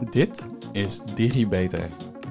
Dit 0.00 0.46
is 0.72 1.00
DigiBeter, 1.14 1.88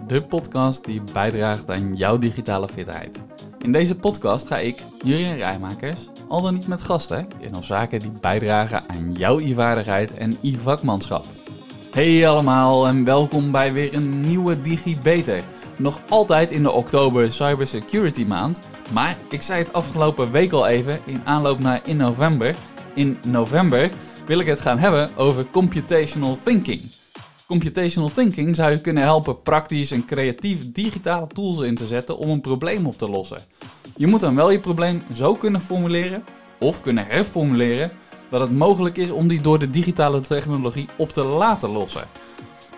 de 0.08 0.22
podcast 0.22 0.86
die 0.86 1.02
bijdraagt 1.14 1.70
aan 1.70 1.96
jouw 1.96 2.18
digitale 2.18 2.68
fitheid. 2.68 3.24
In 3.62 3.72
deze 3.72 3.96
podcast 3.96 4.48
ga 4.48 4.58
ik, 4.58 4.84
Jurien 5.04 5.36
Rijmakers, 5.36 6.10
al 6.28 6.42
dan 6.42 6.54
niet 6.54 6.68
met 6.68 6.82
gasten, 6.82 7.28
in 7.40 7.56
op 7.56 7.64
zaken 7.64 8.00
die 8.00 8.12
bijdragen 8.22 8.90
aan 8.90 9.14
jouw 9.14 9.40
e-vaardigheid 9.40 10.14
en 10.14 10.38
e-vakmanschap. 10.42 11.26
Hey 11.92 12.30
allemaal 12.30 12.88
en 12.88 13.04
welkom 13.04 13.52
bij 13.52 13.74
weer 13.74 13.94
een 13.94 14.22
nieuwe 14.22 14.62
DigiBeter. 14.62 15.44
Nog 15.78 16.02
altijd 16.10 16.52
in 16.52 16.64
de 16.64 16.72
oktober 16.72 17.32
Cybersecurity 17.32 18.26
maand, 18.26 18.60
maar 18.92 19.18
ik 19.30 19.42
zei 19.42 19.60
het 19.64 19.74
afgelopen 19.74 20.32
week 20.32 20.52
al 20.52 20.68
even 20.68 21.00
in 21.06 21.22
aanloop 21.24 21.60
naar 21.60 21.82
in 21.86 21.98
november. 21.98 22.56
In 22.94 23.18
november 23.28 23.92
wil 24.26 24.40
ik 24.40 24.48
het 24.48 24.62
gaan 24.62 24.80
hebben 24.80 25.18
over 25.18 25.50
computational 25.50 26.38
thinking. 26.44 26.82
Computational 27.48 28.10
thinking 28.10 28.56
zou 28.56 28.72
je 28.72 28.82
kunnen 28.82 29.04
helpen 29.04 29.42
praktisch 29.42 29.92
en 29.92 30.06
creatief 30.06 30.72
digitale 30.72 31.28
tools 31.28 31.60
in 31.60 31.76
te 31.76 31.86
zetten 31.86 32.18
om 32.18 32.30
een 32.30 32.42
probleem 32.42 32.86
op 32.86 32.98
te 32.98 33.10
lossen. 33.10 33.42
Je 33.98 34.08
moet 34.08 34.20
dan 34.20 34.36
wel 34.36 34.52
je 34.52 34.60
probleem 34.60 35.04
zo 35.14 35.36
kunnen 35.36 35.62
formuleren 35.62 36.24
of 36.60 36.82
kunnen 36.82 37.06
herformuleren 37.06 37.92
dat 38.30 38.42
het 38.42 38.52
mogelijk 38.52 38.98
is 38.98 39.12
om 39.12 39.28
die 39.28 39.42
door 39.42 39.60
de 39.60 39.70
digitale 39.70 40.22
technologie 40.22 40.88
op 40.98 41.14
te 41.14 41.24
laten 41.24 41.70
lossen. 41.70 42.08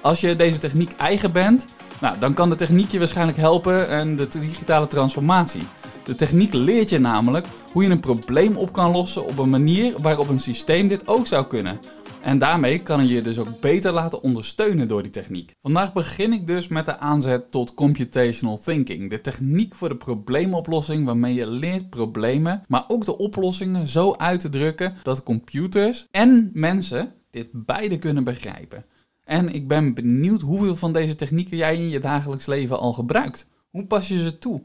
Als 0.02 0.22
je 0.22 0.36
deze 0.36 0.58
techniek 0.58 0.92
eigen 0.92 1.32
bent, 1.32 1.66
nou, 2.02 2.20
dan 2.20 2.34
kan 2.34 2.50
de 2.50 2.56
techniek 2.56 2.92
je 2.92 2.98
waarschijnlijk 2.98 3.38
helpen 3.38 3.90
en 3.90 4.16
de 4.16 4.28
digitale 4.28 4.88
transformatie. 4.88 5.64
De 6.04 6.16
techniek 6.16 6.54
leert 6.54 6.90
je 6.90 7.00
namelijk 7.00 7.48
hoe 7.72 7.84
je 7.84 7.90
een 7.90 8.00
probleem 8.00 8.58
op 8.58 8.74
kan 8.74 8.92
lossen 8.92 9.26
op 9.26 9.38
een 9.38 9.50
manier 9.50 9.94
waarop 10.02 10.30
een 10.30 10.40
systeem 10.40 10.88
dit 10.88 11.08
ook 11.08 11.28
zou 11.28 11.46
kunnen. 11.46 11.80
En 12.22 12.38
daarmee 12.38 12.82
kan 12.82 13.08
je 13.08 13.14
je 13.14 13.22
dus 13.22 13.40
ook 13.40 13.60
beter 13.60 13.92
laten 13.92 14.22
ondersteunen 14.22 14.88
door 14.88 15.02
die 15.02 15.12
techniek. 15.12 15.52
Vandaag 15.62 15.94
begin 15.94 16.34
ik 16.34 16.48
dus 16.48 16.68
met 16.68 16.86
de 16.86 16.98
aanzet 16.98 17.52
tot 17.52 17.74
computational 17.74 18.60
thinking. 18.60 19.10
De 19.10 19.22
techniek 19.22 19.76
voor 19.76 19.90
de 19.90 19.96
probleemoplossing 19.96 21.06
waarmee 21.06 21.34
je 21.34 21.48
leert 21.48 21.90
problemen, 21.90 22.64
maar 22.68 22.86
ook 22.88 23.06
de 23.06 23.18
oplossingen 23.18 23.88
zo 23.88 24.14
uit 24.16 24.40
te 24.40 24.50
drukken 24.50 24.96
dat 25.04 25.24
computers 25.24 26.08
en 26.12 26.50
mensen 26.54 27.14
dit 27.30 27.48
beide 27.52 28.00
kunnen 28.00 28.24
begrijpen. 28.24 28.86
En 29.24 29.54
ik 29.54 29.68
ben 29.68 29.94
benieuwd 29.94 30.42
hoeveel 30.42 30.76
van 30.76 30.94
deze 30.94 31.16
technieken 31.16 31.58
jij 31.58 31.76
in 31.76 31.90
je 31.90 32.00
dagelijks 32.00 32.46
leven 32.46 32.80
al 32.80 32.94
gebruikt. 32.94 33.48
Hoe 33.70 33.86
pas 33.86 34.08
je 34.08 34.20
ze 34.20 34.38
toe? 34.38 34.64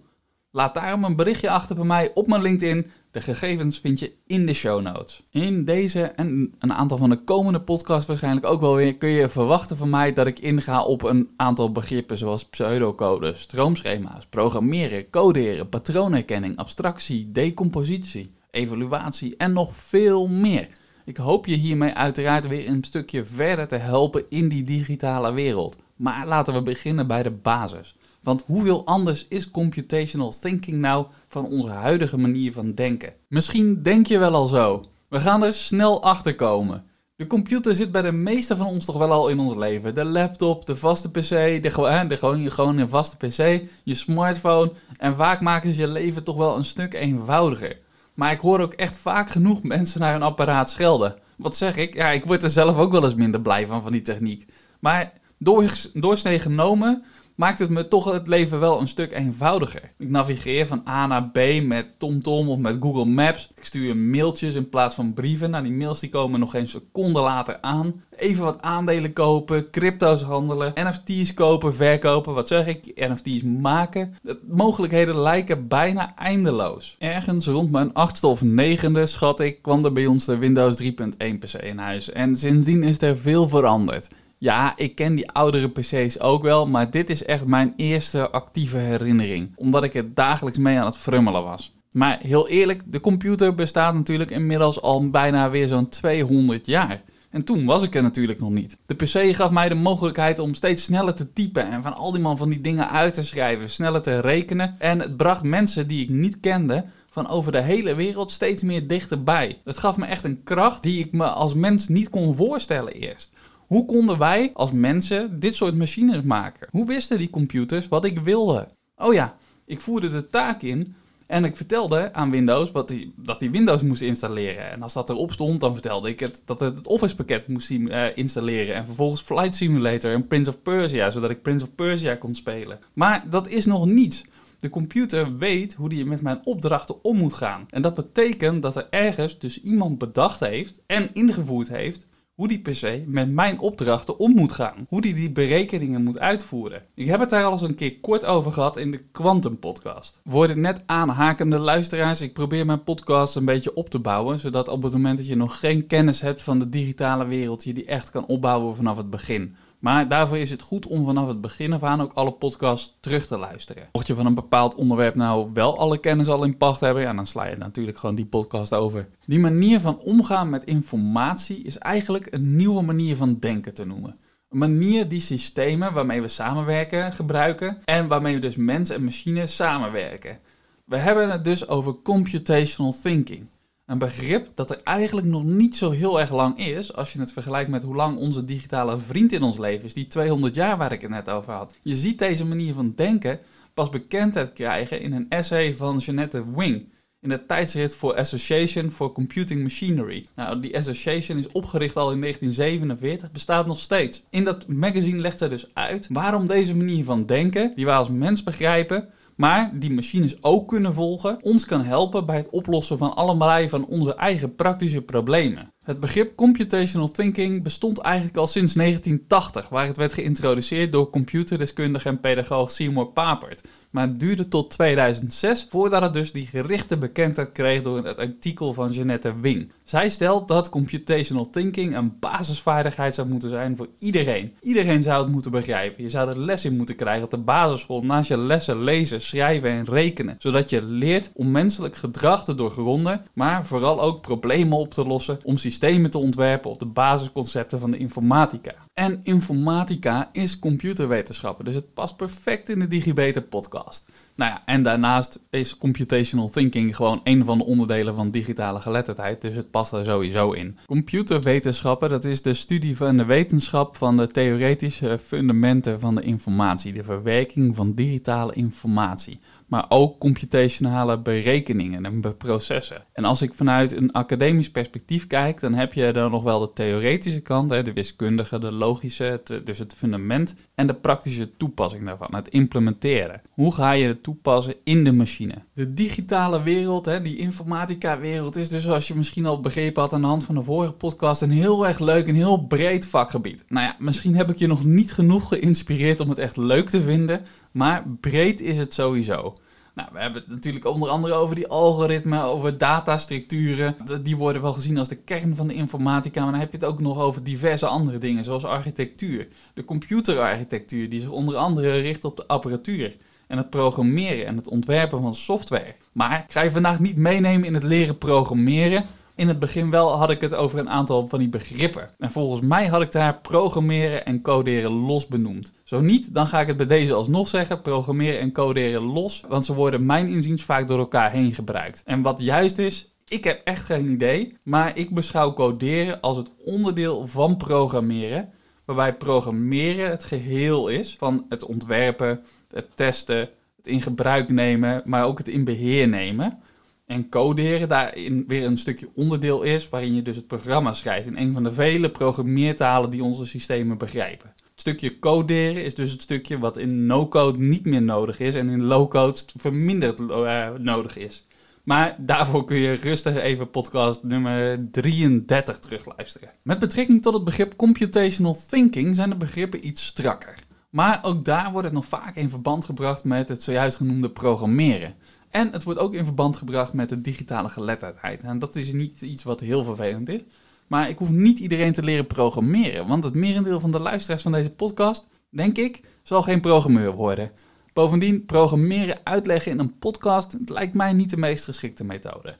Laat 0.50 0.74
daarom 0.74 1.04
een 1.04 1.16
berichtje 1.16 1.50
achter 1.50 1.76
bij 1.76 1.84
mij 1.84 2.10
op 2.14 2.26
mijn 2.26 2.42
LinkedIn. 2.42 2.90
De 3.12 3.20
gegevens 3.20 3.78
vind 3.78 3.98
je 3.98 4.12
in 4.26 4.46
de 4.46 4.52
show 4.52 4.82
notes. 4.82 5.22
In 5.30 5.64
deze 5.64 6.00
en 6.02 6.54
een 6.58 6.72
aantal 6.72 6.98
van 6.98 7.10
de 7.10 7.24
komende 7.24 7.60
podcasts 7.60 8.06
waarschijnlijk 8.06 8.46
ook 8.46 8.60
wel 8.60 8.74
weer 8.74 8.96
kun 8.96 9.08
je 9.08 9.28
verwachten 9.28 9.76
van 9.76 9.90
mij 9.90 10.12
dat 10.12 10.26
ik 10.26 10.38
inga 10.38 10.82
op 10.82 11.02
een 11.02 11.30
aantal 11.36 11.72
begrippen 11.72 12.16
zoals 12.16 12.44
pseudocode, 12.44 13.34
stroomschema's, 13.34 14.26
programmeren, 14.26 15.10
coderen, 15.10 15.68
patroonherkenning, 15.68 16.56
abstractie, 16.56 17.30
decompositie, 17.32 18.32
evaluatie 18.50 19.36
en 19.36 19.52
nog 19.52 19.76
veel 19.76 20.28
meer. 20.28 20.66
Ik 21.04 21.16
hoop 21.16 21.46
je 21.46 21.54
hiermee 21.54 21.94
uiteraard 21.94 22.46
weer 22.46 22.68
een 22.68 22.84
stukje 22.84 23.24
verder 23.24 23.68
te 23.68 23.76
helpen 23.76 24.24
in 24.28 24.48
die 24.48 24.64
digitale 24.64 25.32
wereld. 25.32 25.76
Maar 25.96 26.26
laten 26.26 26.54
we 26.54 26.62
beginnen 26.62 27.06
bij 27.06 27.22
de 27.22 27.30
basis. 27.30 27.96
Want 28.22 28.42
hoeveel 28.46 28.86
anders 28.86 29.26
is 29.28 29.50
computational 29.50 30.32
thinking 30.40 30.78
nou 30.78 31.06
van 31.28 31.46
onze 31.46 31.68
huidige 31.68 32.18
manier 32.18 32.52
van 32.52 32.74
denken? 32.74 33.12
Misschien 33.28 33.82
denk 33.82 34.06
je 34.06 34.18
wel 34.18 34.34
al 34.34 34.46
zo. 34.46 34.84
We 35.08 35.20
gaan 35.20 35.42
er 35.42 35.54
snel 35.54 36.02
achter 36.02 36.34
komen. 36.34 36.84
De 37.16 37.26
computer 37.26 37.74
zit 37.74 37.92
bij 37.92 38.02
de 38.02 38.12
meeste 38.12 38.56
van 38.56 38.66
ons 38.66 38.84
toch 38.84 38.96
wel 38.96 39.12
al 39.12 39.28
in 39.28 39.38
ons 39.38 39.54
leven. 39.54 39.94
De 39.94 40.04
laptop, 40.04 40.66
de 40.66 40.76
vaste 40.76 41.10
pc, 41.10 41.28
de, 41.28 41.58
de 41.60 41.70
gewoon, 42.16 42.50
gewoon 42.50 42.78
een 42.78 42.88
vaste 42.88 43.16
pc, 43.16 43.68
je 43.84 43.94
smartphone. 43.94 44.72
En 44.96 45.14
vaak 45.14 45.40
maken 45.40 45.74
ze 45.74 45.80
je 45.80 45.88
leven 45.88 46.24
toch 46.24 46.36
wel 46.36 46.56
een 46.56 46.64
stuk 46.64 46.94
eenvoudiger. 46.94 47.78
Maar 48.14 48.32
ik 48.32 48.40
hoor 48.40 48.60
ook 48.60 48.72
echt 48.72 48.96
vaak 48.96 49.30
genoeg 49.30 49.62
mensen 49.62 50.00
naar 50.00 50.14
een 50.14 50.22
apparaat 50.22 50.70
schelden. 50.70 51.14
Wat 51.36 51.56
zeg 51.56 51.76
ik? 51.76 51.94
Ja, 51.94 52.08
ik 52.08 52.24
word 52.24 52.42
er 52.42 52.50
zelf 52.50 52.76
ook 52.76 52.92
wel 52.92 53.04
eens 53.04 53.14
minder 53.14 53.40
blij 53.40 53.66
van, 53.66 53.82
van 53.82 53.92
die 53.92 54.02
techniek. 54.02 54.46
Maar 54.80 55.12
door, 55.38 55.72
doorsnee 55.94 56.38
genomen 56.38 57.04
maakt 57.42 57.58
het 57.58 57.70
me 57.70 57.88
toch 57.88 58.12
het 58.12 58.28
leven 58.28 58.60
wel 58.60 58.80
een 58.80 58.88
stuk 58.88 59.12
eenvoudiger. 59.12 59.90
Ik 59.98 60.08
navigeer 60.08 60.66
van 60.66 60.82
A 60.88 61.06
naar 61.06 61.30
B 61.30 61.38
met 61.62 61.86
TomTom 61.98 62.48
of 62.48 62.58
met 62.58 62.76
Google 62.80 63.04
Maps. 63.04 63.50
Ik 63.56 63.64
stuur 63.64 63.96
mailtjes 63.96 64.54
in 64.54 64.68
plaats 64.68 64.94
van 64.94 65.12
brieven. 65.12 65.50
Nou, 65.50 65.64
die 65.64 65.72
mails 65.72 66.00
die 66.00 66.08
komen 66.08 66.40
nog 66.40 66.50
geen 66.50 66.66
seconde 66.66 67.20
later 67.20 67.58
aan. 67.60 68.02
Even 68.16 68.44
wat 68.44 68.62
aandelen 68.62 69.12
kopen, 69.12 69.70
crypto's 69.70 70.22
handelen, 70.22 70.72
NFT's 70.74 71.34
kopen, 71.34 71.74
verkopen. 71.74 72.34
Wat 72.34 72.48
zeg 72.48 72.66
ik? 72.66 73.08
NFT's 73.08 73.42
maken. 73.42 74.14
De 74.22 74.38
mogelijkheden 74.48 75.18
lijken 75.18 75.68
bijna 75.68 76.16
eindeloos. 76.16 76.96
Ergens 76.98 77.46
rond 77.46 77.70
mijn 77.70 77.92
achtste 77.92 78.26
of 78.26 78.42
negende, 78.42 79.06
schat 79.06 79.40
ik, 79.40 79.62
kwam 79.62 79.84
er 79.84 79.92
bij 79.92 80.06
ons 80.06 80.24
de 80.24 80.38
Windows 80.38 80.82
3.1 80.82 80.90
PC 81.38 81.52
in 81.52 81.78
huis. 81.78 82.12
En 82.12 82.36
sindsdien 82.36 82.82
is 82.82 83.00
er 83.00 83.16
veel 83.16 83.48
veranderd. 83.48 84.08
Ja, 84.42 84.72
ik 84.76 84.94
ken 84.94 85.14
die 85.14 85.30
oudere 85.30 85.68
PC's 85.68 86.18
ook 86.18 86.42
wel, 86.42 86.66
maar 86.66 86.90
dit 86.90 87.10
is 87.10 87.24
echt 87.24 87.46
mijn 87.46 87.72
eerste 87.76 88.30
actieve 88.30 88.76
herinnering, 88.76 89.52
omdat 89.56 89.84
ik 89.84 89.94
er 89.94 90.14
dagelijks 90.14 90.58
mee 90.58 90.78
aan 90.78 90.86
het 90.86 90.96
frummelen 90.96 91.42
was. 91.42 91.74
Maar 91.92 92.18
heel 92.22 92.48
eerlijk, 92.48 92.82
de 92.86 93.00
computer 93.00 93.54
bestaat 93.54 93.94
natuurlijk 93.94 94.30
inmiddels 94.30 94.80
al 94.80 95.10
bijna 95.10 95.50
weer 95.50 95.68
zo'n 95.68 95.88
200 95.88 96.66
jaar. 96.66 97.02
En 97.30 97.44
toen 97.44 97.64
was 97.64 97.82
ik 97.82 97.94
er 97.94 98.02
natuurlijk 98.02 98.40
nog 98.40 98.50
niet. 98.50 98.76
De 98.86 98.94
PC 98.94 99.34
gaf 99.36 99.50
mij 99.50 99.68
de 99.68 99.74
mogelijkheid 99.74 100.38
om 100.38 100.54
steeds 100.54 100.84
sneller 100.84 101.14
te 101.14 101.32
typen 101.32 101.70
en 101.70 101.82
van 101.82 101.94
al 101.94 102.12
die 102.12 102.22
man 102.22 102.36
van 102.36 102.48
die 102.48 102.60
dingen 102.60 102.90
uit 102.90 103.14
te 103.14 103.24
schrijven, 103.24 103.70
sneller 103.70 104.02
te 104.02 104.20
rekenen. 104.20 104.76
En 104.78 105.00
het 105.00 105.16
bracht 105.16 105.42
mensen 105.42 105.86
die 105.86 106.02
ik 106.02 106.08
niet 106.08 106.40
kende 106.40 106.84
van 107.10 107.28
over 107.28 107.52
de 107.52 107.60
hele 107.60 107.94
wereld 107.94 108.30
steeds 108.30 108.62
meer 108.62 108.86
dichterbij. 108.86 109.60
Het 109.64 109.78
gaf 109.78 109.96
me 109.96 110.06
echt 110.06 110.24
een 110.24 110.42
kracht 110.42 110.82
die 110.82 111.04
ik 111.04 111.12
me 111.12 111.26
als 111.26 111.54
mens 111.54 111.88
niet 111.88 112.10
kon 112.10 112.36
voorstellen 112.36 112.92
eerst. 112.92 113.30
Hoe 113.72 113.86
konden 113.86 114.18
wij 114.18 114.50
als 114.54 114.72
mensen 114.72 115.40
dit 115.40 115.54
soort 115.54 115.74
machines 115.74 116.22
maken? 116.22 116.66
Hoe 116.70 116.86
wisten 116.86 117.18
die 117.18 117.30
computers 117.30 117.88
wat 117.88 118.04
ik 118.04 118.18
wilde? 118.18 118.68
Oh 118.96 119.14
ja, 119.14 119.36
ik 119.66 119.80
voerde 119.80 120.08
de 120.08 120.28
taak 120.28 120.62
in 120.62 120.94
en 121.26 121.44
ik 121.44 121.56
vertelde 121.56 122.12
aan 122.12 122.30
Windows 122.30 122.70
wat 122.70 122.88
die, 122.88 123.12
dat 123.16 123.40
hij 123.40 123.50
Windows 123.50 123.82
moest 123.82 124.02
installeren. 124.02 124.70
En 124.70 124.82
als 124.82 124.92
dat 124.92 125.10
erop 125.10 125.32
stond, 125.32 125.60
dan 125.60 125.72
vertelde 125.72 126.08
ik 126.08 126.20
het, 126.20 126.42
dat 126.44 126.60
het 126.60 126.76
het 126.76 126.86
Office 126.86 127.16
pakket 127.16 127.48
moest 127.48 127.70
uh, 127.70 128.16
installeren. 128.16 128.74
En 128.74 128.86
vervolgens 128.86 129.20
Flight 129.22 129.54
Simulator 129.54 130.12
en 130.12 130.26
Prince 130.26 130.50
of 130.50 130.62
Persia, 130.62 131.10
zodat 131.10 131.30
ik 131.30 131.42
Prince 131.42 131.64
of 131.64 131.74
Persia 131.74 132.14
kon 132.14 132.34
spelen. 132.34 132.78
Maar 132.92 133.26
dat 133.30 133.48
is 133.48 133.66
nog 133.66 133.86
niets. 133.86 134.24
De 134.60 134.68
computer 134.68 135.36
weet 135.36 135.74
hoe 135.74 135.88
die 135.88 136.04
met 136.04 136.22
mijn 136.22 136.40
opdrachten 136.44 137.04
om 137.04 137.16
moet 137.16 137.34
gaan. 137.34 137.66
En 137.70 137.82
dat 137.82 137.94
betekent 137.94 138.62
dat 138.62 138.76
er 138.76 138.86
ergens 138.90 139.38
dus 139.38 139.60
iemand 139.60 139.98
bedacht 139.98 140.40
heeft 140.40 140.80
en 140.86 141.10
ingevoerd 141.12 141.68
heeft 141.68 142.06
hoe 142.34 142.48
die 142.48 142.60
PC 142.60 143.06
met 143.06 143.30
mijn 143.30 143.58
opdrachten 143.58 144.18
om 144.18 144.34
moet 144.34 144.52
gaan. 144.52 144.86
Hoe 144.88 145.00
die 145.00 145.14
die 145.14 145.32
berekeningen 145.32 146.02
moet 146.02 146.18
uitvoeren. 146.18 146.82
Ik 146.94 147.06
heb 147.06 147.20
het 147.20 147.30
daar 147.30 147.44
al 147.44 147.52
eens 147.52 147.62
een 147.62 147.74
keer 147.74 148.00
kort 148.00 148.24
over 148.24 148.52
gehad 148.52 148.76
in 148.76 148.90
de 148.90 148.98
Quantum 148.98 149.58
podcast. 149.58 150.20
Voor 150.24 150.46
de 150.46 150.56
net 150.56 150.82
aanhakende 150.86 151.58
luisteraars, 151.58 152.20
ik 152.20 152.32
probeer 152.32 152.66
mijn 152.66 152.84
podcast 152.84 153.36
een 153.36 153.44
beetje 153.44 153.74
op 153.74 153.90
te 153.90 153.98
bouwen, 153.98 154.38
zodat 154.38 154.68
op 154.68 154.82
het 154.82 154.92
moment 154.92 155.18
dat 155.18 155.26
je 155.26 155.36
nog 155.36 155.58
geen 155.58 155.86
kennis 155.86 156.20
hebt 156.20 156.42
van 156.42 156.58
de 156.58 156.68
digitale 156.68 157.26
wereld, 157.26 157.64
je 157.64 157.72
die 157.72 157.84
echt 157.84 158.10
kan 158.10 158.26
opbouwen 158.26 158.76
vanaf 158.76 158.96
het 158.96 159.10
begin. 159.10 159.56
Maar 159.82 160.08
daarvoor 160.08 160.38
is 160.38 160.50
het 160.50 160.62
goed 160.62 160.86
om 160.86 161.04
vanaf 161.04 161.28
het 161.28 161.40
begin 161.40 161.72
af 161.72 161.82
aan 161.82 162.00
ook 162.00 162.12
alle 162.12 162.32
podcasts 162.32 162.96
terug 163.00 163.26
te 163.26 163.38
luisteren. 163.38 163.88
Mocht 163.92 164.06
je 164.06 164.14
van 164.14 164.26
een 164.26 164.34
bepaald 164.34 164.74
onderwerp 164.74 165.14
nou 165.14 165.50
wel 165.54 165.78
alle 165.78 165.98
kennis 165.98 166.28
al 166.28 166.44
in 166.44 166.56
pacht 166.56 166.80
hebben, 166.80 167.02
ja, 167.02 167.14
dan 167.14 167.26
sla 167.26 167.46
je 167.46 167.56
natuurlijk 167.56 167.98
gewoon 167.98 168.14
die 168.14 168.26
podcast 168.26 168.74
over. 168.74 169.08
Die 169.26 169.38
manier 169.38 169.80
van 169.80 169.98
omgaan 169.98 170.50
met 170.50 170.64
informatie 170.64 171.62
is 171.62 171.78
eigenlijk 171.78 172.26
een 172.30 172.56
nieuwe 172.56 172.82
manier 172.82 173.16
van 173.16 173.38
denken 173.38 173.74
te 173.74 173.84
noemen. 173.84 174.18
Een 174.48 174.58
manier 174.58 175.08
die 175.08 175.20
systemen 175.20 175.92
waarmee 175.92 176.20
we 176.20 176.28
samenwerken 176.28 177.12
gebruiken 177.12 177.78
en 177.84 178.08
waarmee 178.08 178.38
dus 178.38 178.56
mens 178.56 178.90
en 178.90 179.04
machine 179.04 179.46
samenwerken. 179.46 180.38
We 180.84 180.96
hebben 180.96 181.30
het 181.30 181.44
dus 181.44 181.68
over 181.68 182.02
computational 182.02 182.94
thinking. 183.02 183.50
Een 183.86 183.98
begrip 183.98 184.48
dat 184.54 184.70
er 184.70 184.80
eigenlijk 184.82 185.26
nog 185.26 185.44
niet 185.44 185.76
zo 185.76 185.90
heel 185.90 186.20
erg 186.20 186.30
lang 186.30 186.58
is, 186.58 186.94
als 186.94 187.12
je 187.12 187.20
het 187.20 187.32
vergelijkt 187.32 187.70
met 187.70 187.82
hoe 187.82 187.94
lang 187.94 188.16
onze 188.16 188.44
digitale 188.44 188.98
vriend 188.98 189.32
in 189.32 189.42
ons 189.42 189.58
leven 189.58 189.84
is, 189.84 189.94
die 189.94 190.06
200 190.06 190.54
jaar 190.54 190.76
waar 190.76 190.92
ik 190.92 191.00
het 191.00 191.10
net 191.10 191.30
over 191.30 191.52
had. 191.52 191.74
Je 191.82 191.94
ziet 191.94 192.18
deze 192.18 192.46
manier 192.46 192.74
van 192.74 192.92
denken 192.96 193.40
pas 193.74 193.90
bekendheid 193.90 194.52
krijgen 194.52 195.00
in 195.00 195.12
een 195.12 195.26
essay 195.28 195.76
van 195.76 195.98
Jeanette 195.98 196.44
Wing 196.54 196.90
in 197.22 197.30
het 197.30 197.48
tijdschrift 197.48 197.94
voor 197.94 198.16
Association 198.16 198.90
for 198.90 199.12
Computing 199.12 199.62
Machinery. 199.62 200.26
Nou, 200.34 200.60
die 200.60 200.76
association 200.76 201.38
is 201.38 201.48
opgericht 201.48 201.96
al 201.96 202.12
in 202.12 202.20
1947, 202.20 203.30
bestaat 203.32 203.66
nog 203.66 203.78
steeds. 203.78 204.24
In 204.30 204.44
dat 204.44 204.66
magazine 204.66 205.18
legt 205.18 205.38
zij 205.38 205.48
dus 205.48 205.74
uit 205.74 206.08
waarom 206.10 206.46
deze 206.46 206.76
manier 206.76 207.04
van 207.04 207.26
denken, 207.26 207.72
die 207.74 207.84
wij 207.84 207.94
als 207.94 208.08
mens 208.08 208.42
begrijpen, 208.42 209.08
maar 209.42 209.70
die 209.74 209.90
machines 209.90 210.42
ook 210.42 210.68
kunnen 210.68 210.94
volgen, 210.94 211.42
ons 211.42 211.66
kan 211.66 211.84
helpen 211.84 212.26
bij 212.26 212.36
het 212.36 212.50
oplossen 212.50 212.98
van 212.98 213.14
allerlei 213.14 213.68
van 213.68 213.86
onze 213.86 214.14
eigen 214.14 214.54
praktische 214.54 215.02
problemen. 215.02 215.72
Het 215.82 216.00
begrip 216.00 216.36
computational 216.36 217.10
thinking 217.10 217.62
bestond 217.62 217.98
eigenlijk 217.98 218.36
al 218.36 218.46
sinds 218.46 218.74
1980, 218.74 219.68
waar 219.68 219.86
het 219.86 219.96
werd 219.96 220.12
geïntroduceerd 220.12 220.92
door 220.92 221.10
computerdeskundige 221.10 222.08
en 222.08 222.20
pedagoog 222.20 222.70
Seymour 222.70 223.06
Papert. 223.06 223.68
Maar 223.90 224.06
het 224.06 224.20
duurde 224.20 224.48
tot 224.48 224.70
2006 224.70 225.66
voordat 225.70 226.02
het 226.02 226.12
dus 226.12 226.32
die 226.32 226.46
gerichte 226.46 226.96
bekendheid 226.96 227.52
kreeg 227.52 227.82
door 227.82 228.04
het 228.04 228.18
artikel 228.18 228.74
van 228.74 228.92
Jeanette 228.92 229.40
Wing. 229.40 229.72
Zij 229.84 230.08
stelt 230.08 230.48
dat 230.48 230.68
computational 230.68 231.50
thinking 231.50 231.96
een 231.96 232.18
basisvaardigheid 232.18 233.14
zou 233.14 233.28
moeten 233.28 233.48
zijn 233.48 233.76
voor 233.76 233.88
iedereen. 233.98 234.54
Iedereen 234.60 235.02
zou 235.02 235.22
het 235.22 235.32
moeten 235.32 235.50
begrijpen. 235.50 236.02
Je 236.02 236.08
zou 236.08 236.28
er 236.28 236.38
les 236.38 236.64
in 236.64 236.76
moeten 236.76 236.96
krijgen 236.96 237.24
op 237.24 237.30
de 237.30 237.38
basisschool 237.38 238.02
naast 238.02 238.28
je 238.28 238.38
lessen 238.38 238.82
lezen, 238.82 239.20
schrijven 239.20 239.70
en 239.70 239.84
rekenen. 239.84 240.34
Zodat 240.38 240.70
je 240.70 240.82
leert 240.82 241.30
om 241.34 241.50
menselijk 241.50 241.96
gedrag 241.96 242.44
te 242.44 242.54
doorgronden, 242.54 243.24
maar 243.32 243.66
vooral 243.66 244.02
ook 244.02 244.20
problemen 244.20 244.78
op 244.78 244.94
te 244.94 245.06
lossen, 245.06 245.38
om 245.42 245.56
systemen 245.56 245.70
te 245.78 246.18
ontwerpen 246.18 246.70
op 246.70 246.78
de 246.78 246.86
basisconcepten 246.86 247.78
van 247.78 247.90
de 247.90 247.98
informatica. 247.98 248.74
En 248.94 249.20
informatica 249.22 250.28
is 250.32 250.58
computerwetenschappen, 250.58 251.64
dus 251.64 251.74
het 251.74 251.94
past 251.94 252.16
perfect 252.16 252.68
in 252.68 252.78
de 252.78 252.86
DigiBeter 252.86 253.42
podcast. 253.42 254.08
Nou 254.36 254.50
ja, 254.50 254.62
en 254.64 254.82
daarnaast 254.82 255.38
is 255.50 255.78
computational 255.78 256.48
thinking 256.48 256.96
gewoon 256.96 257.20
een 257.24 257.44
van 257.44 257.58
de 257.58 257.64
onderdelen 257.64 258.14
van 258.14 258.30
digitale 258.30 258.80
geletterdheid, 258.80 259.40
dus 259.40 259.56
het 259.56 259.70
past 259.70 259.92
er 259.92 260.04
sowieso 260.04 260.52
in. 260.52 260.78
Computerwetenschappen, 260.86 262.08
dat 262.08 262.24
is 262.24 262.42
de 262.42 262.54
studie 262.54 262.96
van 262.96 263.16
de 263.16 263.24
wetenschap 263.24 263.96
van 263.96 264.16
de 264.16 264.26
theoretische 264.26 265.18
fundamenten 265.24 266.00
van 266.00 266.14
de 266.14 266.22
informatie, 266.22 266.92
de 266.92 267.04
verwerking 267.04 267.76
van 267.76 267.94
digitale 267.94 268.54
informatie 268.54 269.40
maar 269.72 269.86
ook 269.88 270.18
computationale 270.18 271.18
berekeningen 271.18 272.04
en 272.04 272.36
processen. 272.36 273.04
En 273.12 273.24
als 273.24 273.42
ik 273.42 273.54
vanuit 273.54 273.96
een 273.96 274.12
academisch 274.12 274.70
perspectief 274.70 275.26
kijk, 275.26 275.60
dan 275.60 275.74
heb 275.74 275.92
je 275.92 276.12
dan 276.12 276.30
nog 276.30 276.42
wel 276.42 276.60
de 276.60 276.72
theoretische 276.72 277.40
kant, 277.40 277.68
de 277.68 277.92
wiskundige, 277.92 278.58
de 278.58 278.72
logische, 278.72 279.40
dus 279.64 279.78
het 279.78 279.94
fundament, 279.94 280.54
en 280.74 280.86
de 280.86 280.94
praktische 280.94 281.56
toepassing 281.56 282.06
daarvan, 282.06 282.34
het 282.34 282.48
implementeren. 282.48 283.40
Hoe 283.50 283.74
ga 283.74 283.92
je 283.92 284.06
het 284.06 284.22
toepassen 284.22 284.74
in 284.84 285.04
de 285.04 285.12
machine? 285.12 285.54
De 285.74 285.94
digitale 285.94 286.62
wereld, 286.62 287.04
die 287.04 287.36
informatica-wereld, 287.36 288.56
is 288.56 288.68
dus, 288.68 288.82
zoals 288.82 289.08
je 289.08 289.14
misschien 289.14 289.46
al 289.46 289.60
begrepen 289.60 290.02
had 290.02 290.12
aan 290.12 290.20
de 290.20 290.26
hand 290.26 290.44
van 290.44 290.54
de 290.54 290.62
vorige 290.62 290.92
podcast, 290.92 291.42
een 291.42 291.50
heel 291.50 291.86
erg 291.86 291.98
leuk 291.98 292.28
en 292.28 292.34
heel 292.34 292.66
breed 292.66 293.06
vakgebied. 293.06 293.64
Nou 293.68 293.86
ja, 293.86 293.96
misschien 293.98 294.36
heb 294.36 294.50
ik 294.50 294.58
je 294.58 294.66
nog 294.66 294.84
niet 294.84 295.12
genoeg 295.12 295.48
geïnspireerd 295.48 296.20
om 296.20 296.28
het 296.28 296.38
echt 296.38 296.56
leuk 296.56 296.88
te 296.88 297.02
vinden, 297.02 297.40
maar 297.72 298.04
breed 298.20 298.60
is 298.60 298.78
het 298.78 298.94
sowieso. 298.94 299.56
Nou, 299.94 300.08
we 300.12 300.18
hebben 300.18 300.40
het 300.40 300.50
natuurlijk 300.50 300.84
onder 300.86 301.08
andere 301.08 301.34
over 301.34 301.54
die 301.54 301.68
algoritmen, 301.68 302.42
over 302.42 302.78
datastructuren. 302.78 303.96
Die 304.22 304.36
worden 304.36 304.62
wel 304.62 304.72
gezien 304.72 304.98
als 304.98 305.08
de 305.08 305.16
kern 305.16 305.56
van 305.56 305.68
de 305.68 305.74
informatica, 305.74 306.42
maar 306.42 306.50
dan 306.50 306.60
heb 306.60 306.70
je 306.70 306.76
het 306.76 306.86
ook 306.86 307.00
nog 307.00 307.18
over 307.18 307.44
diverse 307.44 307.86
andere 307.86 308.18
dingen, 308.18 308.44
zoals 308.44 308.64
architectuur. 308.64 309.48
De 309.74 309.84
computerarchitectuur, 309.84 311.08
die 311.08 311.20
zich 311.20 311.30
onder 311.30 311.56
andere 311.56 312.00
richt 312.00 312.24
op 312.24 312.36
de 312.36 312.46
apparatuur 312.46 313.16
en 313.46 313.56
het 313.56 313.70
programmeren 313.70 314.46
en 314.46 314.56
het 314.56 314.68
ontwerpen 314.68 315.20
van 315.22 315.34
software. 315.34 315.94
Maar 316.12 316.44
ik 316.46 316.52
ga 316.52 316.60
je 316.60 316.70
vandaag 316.70 316.98
niet 316.98 317.16
meenemen 317.16 317.66
in 317.66 317.74
het 317.74 317.82
leren 317.82 318.18
programmeren, 318.18 319.06
in 319.34 319.48
het 319.48 319.58
begin 319.58 319.90
wel 319.90 320.16
had 320.16 320.30
ik 320.30 320.40
het 320.40 320.54
over 320.54 320.78
een 320.78 320.90
aantal 320.90 321.28
van 321.28 321.38
die 321.38 321.48
begrippen. 321.48 322.10
En 322.18 322.30
volgens 322.30 322.60
mij 322.60 322.86
had 322.86 323.02
ik 323.02 323.12
daar 323.12 323.40
programmeren 323.40 324.24
en 324.24 324.42
coderen 324.42 324.92
los 324.92 325.26
benoemd. 325.26 325.72
Zo 325.84 326.00
niet, 326.00 326.34
dan 326.34 326.46
ga 326.46 326.60
ik 326.60 326.66
het 326.66 326.76
bij 326.76 326.86
deze 326.86 327.14
alsnog 327.14 327.48
zeggen: 327.48 327.82
programmeren 327.82 328.40
en 328.40 328.52
coderen 328.52 329.02
los. 329.02 329.44
Want 329.48 329.64
ze 329.64 329.74
worden 329.74 330.06
mijn 330.06 330.28
inziens 330.28 330.62
vaak 330.62 330.86
door 330.86 330.98
elkaar 330.98 331.30
heen 331.30 331.54
gebruikt. 331.54 332.02
En 332.04 332.22
wat 332.22 332.40
juist 332.40 332.78
is, 332.78 333.14
ik 333.28 333.44
heb 333.44 333.60
echt 333.64 333.84
geen 333.84 334.10
idee. 334.10 334.56
Maar 334.62 334.96
ik 334.96 335.14
beschouw 335.14 335.52
coderen 335.52 336.20
als 336.20 336.36
het 336.36 336.50
onderdeel 336.64 337.26
van 337.26 337.56
programmeren. 337.56 338.52
Waarbij 338.84 339.14
programmeren 339.14 340.10
het 340.10 340.24
geheel 340.24 340.88
is 340.88 341.14
van 341.18 341.46
het 341.48 341.64
ontwerpen, 341.64 342.44
het 342.68 342.86
testen, 342.96 343.48
het 343.76 343.86
in 343.86 344.02
gebruik 344.02 344.48
nemen, 344.50 345.02
maar 345.04 345.24
ook 345.24 345.38
het 345.38 345.48
in 345.48 345.64
beheer 345.64 346.08
nemen 346.08 346.62
en 347.06 347.28
coderen 347.28 347.88
daarin 347.88 348.44
weer 348.46 348.64
een 348.64 348.76
stukje 348.76 349.08
onderdeel 349.14 349.62
is 349.62 349.88
waarin 349.88 350.14
je 350.14 350.22
dus 350.22 350.36
het 350.36 350.46
programma 350.46 350.92
schrijft 350.92 351.26
in 351.26 351.36
een 351.36 351.52
van 351.52 351.62
de 351.62 351.72
vele 351.72 352.10
programmeertalen 352.10 353.10
die 353.10 353.24
onze 353.24 353.46
systemen 353.46 353.98
begrijpen. 353.98 354.52
Het 354.56 354.80
stukje 354.80 355.18
coderen 355.18 355.84
is 355.84 355.94
dus 355.94 356.10
het 356.10 356.22
stukje 356.22 356.58
wat 356.58 356.76
in 356.76 357.06
no-code 357.06 357.58
niet 357.58 357.84
meer 357.84 358.02
nodig 358.02 358.40
is 358.40 358.54
en 358.54 358.68
in 358.68 358.82
low-code 358.82 359.38
verminderd 359.56 360.20
uh, 360.20 360.70
nodig 360.78 361.16
is. 361.16 361.46
Maar 361.84 362.16
daarvoor 362.18 362.64
kun 362.64 362.76
je 362.76 362.92
rustig 362.92 363.36
even 363.36 363.70
podcast 363.70 364.22
nummer 364.22 364.88
33 364.90 365.78
terugluisteren. 365.78 366.50
Met 366.62 366.78
betrekking 366.78 367.22
tot 367.22 367.34
het 367.34 367.44
begrip 367.44 367.76
computational 367.76 368.56
thinking 368.68 369.16
zijn 369.16 369.30
de 369.30 369.36
begrippen 369.36 369.86
iets 369.86 370.06
strakker. 370.06 370.54
Maar 370.90 371.18
ook 371.22 371.44
daar 371.44 371.70
wordt 371.70 371.86
het 371.86 371.94
nog 371.94 372.06
vaak 372.06 372.36
in 372.36 372.50
verband 372.50 372.84
gebracht 372.84 373.24
met 373.24 373.48
het 373.48 373.62
zojuist 373.62 373.96
genoemde 373.96 374.30
programmeren. 374.30 375.14
En 375.52 375.72
het 375.72 375.84
wordt 375.84 376.00
ook 376.00 376.14
in 376.14 376.24
verband 376.24 376.56
gebracht 376.56 376.92
met 376.92 377.08
de 377.08 377.20
digitale 377.20 377.68
geletterdheid. 377.68 378.42
En 378.42 378.58
dat 378.58 378.76
is 378.76 378.92
niet 378.92 379.22
iets 379.22 379.42
wat 379.42 379.60
heel 379.60 379.84
vervelend 379.84 380.28
is. 380.28 380.40
Maar 380.86 381.08
ik 381.08 381.18
hoef 381.18 381.28
niet 381.28 381.58
iedereen 381.58 381.92
te 381.92 382.02
leren 382.02 382.26
programmeren. 382.26 383.06
Want 383.06 383.24
het 383.24 383.34
merendeel 383.34 383.80
van 383.80 383.90
de 383.90 384.00
luisteraars 384.00 384.42
van 384.42 384.52
deze 384.52 384.70
podcast, 384.70 385.26
denk 385.50 385.78
ik, 385.78 386.00
zal 386.22 386.42
geen 386.42 386.60
programmeur 386.60 387.12
worden. 387.12 387.50
Bovendien, 387.92 388.44
programmeren 388.44 389.18
uitleggen 389.24 389.72
in 389.72 389.78
een 389.78 389.98
podcast 389.98 390.56
lijkt 390.64 390.94
mij 390.94 391.12
niet 391.12 391.30
de 391.30 391.36
meest 391.36 391.64
geschikte 391.64 392.04
methode. 392.04 392.56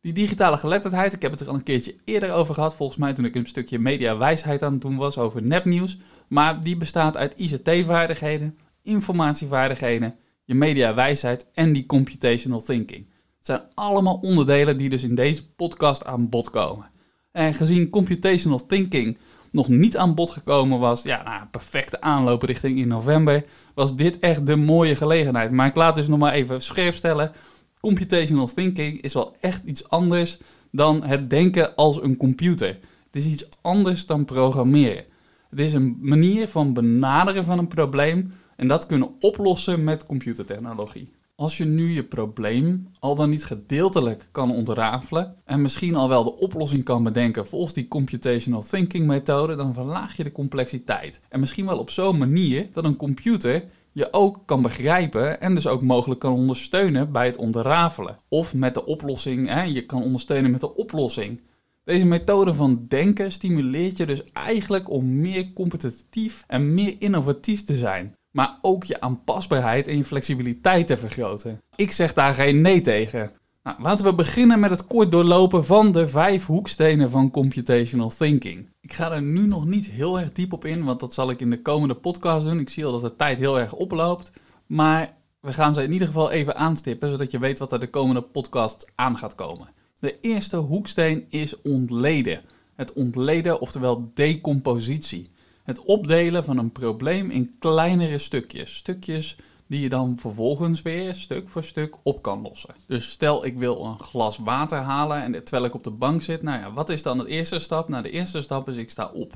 Die 0.00 0.12
digitale 0.12 0.56
geletterdheid, 0.56 1.12
ik 1.12 1.22
heb 1.22 1.30
het 1.30 1.40
er 1.40 1.48
al 1.48 1.54
een 1.54 1.62
keertje 1.62 1.96
eerder 2.04 2.32
over 2.32 2.54
gehad, 2.54 2.74
volgens 2.74 2.98
mij 2.98 3.12
toen 3.12 3.24
ik 3.24 3.34
een 3.34 3.46
stukje 3.46 3.78
mediawijsheid 3.78 4.62
aan 4.62 4.72
het 4.72 4.80
doen 4.80 4.96
was 4.96 5.18
over 5.18 5.42
nepnieuws. 5.42 5.98
Maar 6.28 6.62
die 6.62 6.76
bestaat 6.76 7.16
uit 7.16 7.38
ICT-vaardigheden, 7.38 8.58
informatievaardigheden 8.82 10.14
je 10.44 10.54
mediawijsheid 10.54 11.46
en 11.54 11.72
die 11.72 11.86
computational 11.86 12.62
thinking. 12.62 13.06
Het 13.36 13.46
zijn 13.46 13.62
allemaal 13.74 14.18
onderdelen 14.22 14.76
die 14.76 14.88
dus 14.88 15.02
in 15.02 15.14
deze 15.14 15.48
podcast 15.48 16.04
aan 16.04 16.28
bod 16.28 16.50
komen. 16.50 16.90
En 17.32 17.54
gezien 17.54 17.90
computational 17.90 18.66
thinking 18.66 19.18
nog 19.50 19.68
niet 19.68 19.96
aan 19.96 20.14
bod 20.14 20.30
gekomen 20.30 20.78
was, 20.78 21.02
ja, 21.02 21.22
nou, 21.22 21.46
perfecte 21.50 22.00
aanloop 22.00 22.42
richting 22.42 22.78
in 22.78 22.88
november, 22.88 23.44
was 23.74 23.96
dit 23.96 24.18
echt 24.18 24.46
de 24.46 24.56
mooie 24.56 24.96
gelegenheid. 24.96 25.50
Maar 25.50 25.66
ik 25.66 25.76
laat 25.76 25.96
dus 25.96 26.08
nog 26.08 26.18
maar 26.18 26.32
even 26.32 26.62
scherp 26.62 26.94
stellen, 26.94 27.32
computational 27.80 28.46
thinking 28.46 29.00
is 29.00 29.14
wel 29.14 29.36
echt 29.40 29.62
iets 29.64 29.88
anders 29.88 30.38
dan 30.70 31.04
het 31.04 31.30
denken 31.30 31.74
als 31.74 32.02
een 32.02 32.16
computer. 32.16 32.78
Het 33.04 33.16
is 33.16 33.26
iets 33.26 33.48
anders 33.60 34.06
dan 34.06 34.24
programmeren. 34.24 35.04
Het 35.50 35.60
is 35.60 35.72
een 35.72 35.96
manier 36.00 36.48
van 36.48 36.72
benaderen 36.72 37.44
van 37.44 37.58
een 37.58 37.68
probleem 37.68 38.32
en 38.56 38.68
dat 38.68 38.86
kunnen 38.86 39.14
oplossen 39.20 39.84
met 39.84 40.06
computertechnologie. 40.06 41.12
Als 41.36 41.56
je 41.56 41.64
nu 41.64 41.90
je 41.90 42.04
probleem 42.04 42.88
al 42.98 43.14
dan 43.14 43.30
niet 43.30 43.44
gedeeltelijk 43.44 44.28
kan 44.32 44.50
ontrafelen 44.50 45.34
en 45.44 45.62
misschien 45.62 45.94
al 45.94 46.08
wel 46.08 46.24
de 46.24 46.36
oplossing 46.36 46.84
kan 46.84 47.02
bedenken 47.02 47.46
volgens 47.46 47.72
die 47.72 47.88
computational 47.88 48.62
thinking 48.62 49.06
methode, 49.06 49.56
dan 49.56 49.74
verlaag 49.74 50.16
je 50.16 50.24
de 50.24 50.32
complexiteit. 50.32 51.20
En 51.28 51.40
misschien 51.40 51.66
wel 51.66 51.78
op 51.78 51.90
zo'n 51.90 52.18
manier 52.18 52.66
dat 52.72 52.84
een 52.84 52.96
computer 52.96 53.64
je 53.92 54.12
ook 54.12 54.42
kan 54.44 54.62
begrijpen 54.62 55.40
en 55.40 55.54
dus 55.54 55.66
ook 55.66 55.82
mogelijk 55.82 56.20
kan 56.20 56.32
ondersteunen 56.32 57.12
bij 57.12 57.26
het 57.26 57.36
ontrafelen. 57.36 58.16
Of 58.28 58.54
met 58.54 58.74
de 58.74 58.86
oplossing, 58.86 59.48
hè, 59.48 59.62
je 59.62 59.86
kan 59.86 60.02
ondersteunen 60.02 60.50
met 60.50 60.60
de 60.60 60.74
oplossing. 60.74 61.40
Deze 61.84 62.06
methode 62.06 62.54
van 62.54 62.84
denken 62.88 63.32
stimuleert 63.32 63.96
je 63.96 64.06
dus 64.06 64.22
eigenlijk 64.32 64.90
om 64.90 65.20
meer 65.20 65.52
competitief 65.52 66.44
en 66.46 66.74
meer 66.74 66.96
innovatief 66.98 67.64
te 67.64 67.74
zijn 67.74 68.14
maar 68.34 68.58
ook 68.62 68.84
je 68.84 69.00
aanpasbaarheid 69.00 69.88
en 69.88 69.96
je 69.96 70.04
flexibiliteit 70.04 70.86
te 70.86 70.96
vergroten. 70.96 71.60
Ik 71.76 71.92
zeg 71.92 72.12
daar 72.12 72.34
geen 72.34 72.60
nee 72.60 72.80
tegen. 72.80 73.32
Nou, 73.62 73.82
laten 73.82 74.04
we 74.04 74.14
beginnen 74.14 74.60
met 74.60 74.70
het 74.70 74.86
kort 74.86 75.10
doorlopen 75.10 75.64
van 75.64 75.92
de 75.92 76.08
vijf 76.08 76.46
hoekstenen 76.46 77.10
van 77.10 77.30
computational 77.30 78.08
thinking. 78.08 78.70
Ik 78.80 78.92
ga 78.92 79.12
er 79.12 79.22
nu 79.22 79.46
nog 79.46 79.66
niet 79.66 79.86
heel 79.86 80.20
erg 80.20 80.32
diep 80.32 80.52
op 80.52 80.64
in, 80.64 80.84
want 80.84 81.00
dat 81.00 81.14
zal 81.14 81.30
ik 81.30 81.40
in 81.40 81.50
de 81.50 81.62
komende 81.62 81.94
podcast 81.94 82.46
doen. 82.46 82.58
Ik 82.58 82.68
zie 82.68 82.84
al 82.84 82.92
dat 82.92 83.00
de 83.00 83.16
tijd 83.16 83.38
heel 83.38 83.60
erg 83.60 83.72
oploopt. 83.72 84.32
Maar 84.66 85.16
we 85.40 85.52
gaan 85.52 85.74
ze 85.74 85.82
in 85.82 85.92
ieder 85.92 86.06
geval 86.06 86.30
even 86.30 86.56
aanstippen, 86.56 87.10
zodat 87.10 87.30
je 87.30 87.38
weet 87.38 87.58
wat 87.58 87.72
er 87.72 87.80
de 87.80 87.90
komende 87.90 88.22
podcast 88.22 88.92
aan 88.94 89.18
gaat 89.18 89.34
komen. 89.34 89.68
De 89.98 90.20
eerste 90.20 90.56
hoeksteen 90.56 91.26
is 91.28 91.62
ontleden. 91.62 92.42
Het 92.74 92.92
ontleden, 92.92 93.60
oftewel 93.60 94.10
decompositie. 94.14 95.30
Het 95.64 95.80
opdelen 95.80 96.44
van 96.44 96.58
een 96.58 96.72
probleem 96.72 97.30
in 97.30 97.58
kleinere 97.58 98.18
stukjes. 98.18 98.76
Stukjes 98.76 99.36
die 99.66 99.80
je 99.80 99.88
dan 99.88 100.18
vervolgens 100.18 100.82
weer 100.82 101.14
stuk 101.14 101.48
voor 101.48 101.64
stuk 101.64 101.96
op 102.02 102.22
kan 102.22 102.42
lossen. 102.42 102.74
Dus 102.86 103.10
stel 103.10 103.44
ik 103.44 103.58
wil 103.58 103.84
een 103.84 103.98
glas 103.98 104.38
water 104.38 104.78
halen 104.78 105.22
en 105.22 105.44
terwijl 105.44 105.64
ik 105.64 105.74
op 105.74 105.84
de 105.84 105.90
bank 105.90 106.22
zit, 106.22 106.42
nou 106.42 106.60
ja, 106.60 106.72
wat 106.72 106.88
is 106.88 107.02
dan 107.02 107.18
de 107.18 107.26
eerste 107.26 107.58
stap? 107.58 107.88
Nou, 107.88 108.02
de 108.02 108.10
eerste 108.10 108.40
stap 108.40 108.68
is 108.68 108.76
ik 108.76 108.90
sta 108.90 109.10
op. 109.14 109.32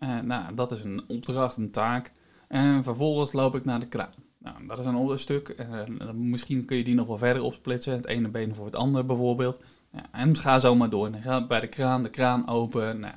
Uh, 0.00 0.20
nou, 0.20 0.54
dat 0.54 0.72
is 0.72 0.84
een 0.84 1.02
opdracht, 1.08 1.56
een 1.56 1.70
taak. 1.70 2.12
En 2.48 2.84
vervolgens 2.84 3.32
loop 3.32 3.54
ik 3.54 3.64
naar 3.64 3.80
de 3.80 3.88
kraan. 3.88 4.14
Nou, 4.38 4.66
dat 4.66 4.78
is 4.78 4.86
een 4.86 4.94
ander 4.94 5.18
stuk. 5.18 5.66
Uh, 5.98 6.12
misschien 6.14 6.64
kun 6.64 6.76
je 6.76 6.84
die 6.84 6.94
nog 6.94 7.06
wel 7.06 7.18
verder 7.18 7.42
opsplitsen. 7.42 7.92
Het 7.92 8.06
ene 8.06 8.28
been 8.28 8.54
voor 8.54 8.64
het 8.64 8.76
andere 8.76 9.04
bijvoorbeeld. 9.04 9.62
Ja, 9.92 10.06
en 10.12 10.36
ga 10.36 10.58
zo 10.58 10.74
maar 10.74 10.90
door. 10.90 11.10
Dan 11.10 11.22
gaat 11.22 11.48
bij 11.48 11.60
de 11.60 11.66
kraan, 11.66 12.02
de 12.02 12.10
kraan 12.10 12.48
open. 12.48 13.00
Nou, 13.00 13.14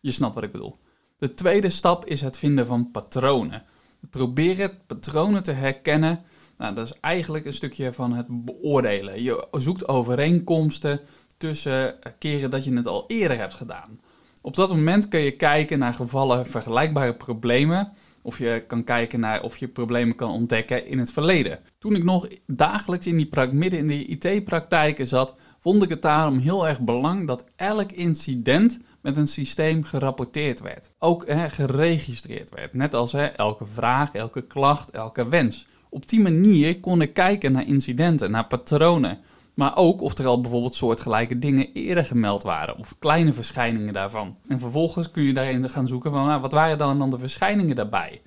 je 0.00 0.10
snapt 0.10 0.34
wat 0.34 0.44
ik 0.44 0.52
bedoel. 0.52 0.76
De 1.18 1.34
tweede 1.34 1.68
stap 1.68 2.04
is 2.04 2.20
het 2.20 2.38
vinden 2.38 2.66
van 2.66 2.90
patronen. 2.90 3.62
Proberen 4.10 4.78
patronen 4.86 5.42
te 5.42 5.52
herkennen. 5.52 6.20
Nou, 6.58 6.74
dat 6.74 6.86
is 6.86 7.00
eigenlijk 7.00 7.44
een 7.44 7.52
stukje 7.52 7.92
van 7.92 8.12
het 8.12 8.26
beoordelen. 8.28 9.22
Je 9.22 9.46
zoekt 9.52 9.88
overeenkomsten 9.88 11.00
tussen 11.36 11.94
keren 12.18 12.50
dat 12.50 12.64
je 12.64 12.74
het 12.74 12.86
al 12.86 13.04
eerder 13.06 13.38
hebt 13.38 13.54
gedaan. 13.54 14.00
Op 14.42 14.56
dat 14.56 14.68
moment 14.70 15.08
kun 15.08 15.20
je 15.20 15.36
kijken 15.36 15.78
naar 15.78 15.94
gevallen 15.94 16.46
vergelijkbare 16.46 17.14
problemen. 17.14 17.92
Of 18.22 18.38
je 18.38 18.64
kan 18.66 18.84
kijken 18.84 19.20
naar 19.20 19.42
of 19.42 19.56
je 19.56 19.68
problemen 19.68 20.16
kan 20.16 20.30
ontdekken 20.30 20.86
in 20.86 20.98
het 20.98 21.12
verleden. 21.12 21.58
Toen 21.78 21.94
ik 21.94 22.04
nog 22.04 22.28
dagelijks 22.46 23.06
in 23.06 23.16
die 23.16 23.46
midden 23.52 23.78
in 23.78 23.86
de 23.86 24.06
IT-praktijken 24.06 25.06
zat, 25.06 25.34
vond 25.58 25.82
ik 25.82 25.88
het 25.88 26.02
daarom 26.02 26.38
heel 26.38 26.68
erg 26.68 26.80
belangrijk 26.80 27.26
dat 27.26 27.44
elk 27.56 27.92
incident 27.92 28.78
met 29.00 29.16
een 29.16 29.28
systeem 29.28 29.84
gerapporteerd 29.84 30.60
werd. 30.60 30.90
Ook 30.98 31.26
hè, 31.26 31.48
geregistreerd 31.48 32.50
werd. 32.50 32.74
Net 32.74 32.94
als 32.94 33.12
hè, 33.12 33.24
elke 33.24 33.66
vraag, 33.66 34.12
elke 34.12 34.42
klacht, 34.42 34.90
elke 34.90 35.28
wens. 35.28 35.66
Op 35.90 36.08
die 36.08 36.20
manier 36.20 36.80
kon 36.80 37.00
ik 37.00 37.14
kijken 37.14 37.52
naar 37.52 37.66
incidenten, 37.66 38.30
naar 38.30 38.46
patronen. 38.46 39.18
Maar 39.54 39.76
ook 39.76 40.00
of 40.00 40.18
er 40.18 40.26
al 40.26 40.40
bijvoorbeeld 40.40 40.74
soortgelijke 40.74 41.38
dingen 41.38 41.72
eerder 41.72 42.04
gemeld 42.04 42.42
waren 42.42 42.78
of 42.78 42.94
kleine 42.98 43.32
verschijningen 43.32 43.92
daarvan. 43.92 44.36
En 44.48 44.58
vervolgens 44.58 45.10
kun 45.10 45.22
je 45.22 45.34
daarin 45.34 45.70
gaan 45.70 45.86
zoeken 45.86 46.10
van 46.10 46.26
nou, 46.26 46.40
wat 46.40 46.52
waren 46.52 46.78
dan, 46.78 46.98
dan 46.98 47.10
de 47.10 47.18
verschijningen 47.18 47.76
daarbij? 47.76 48.22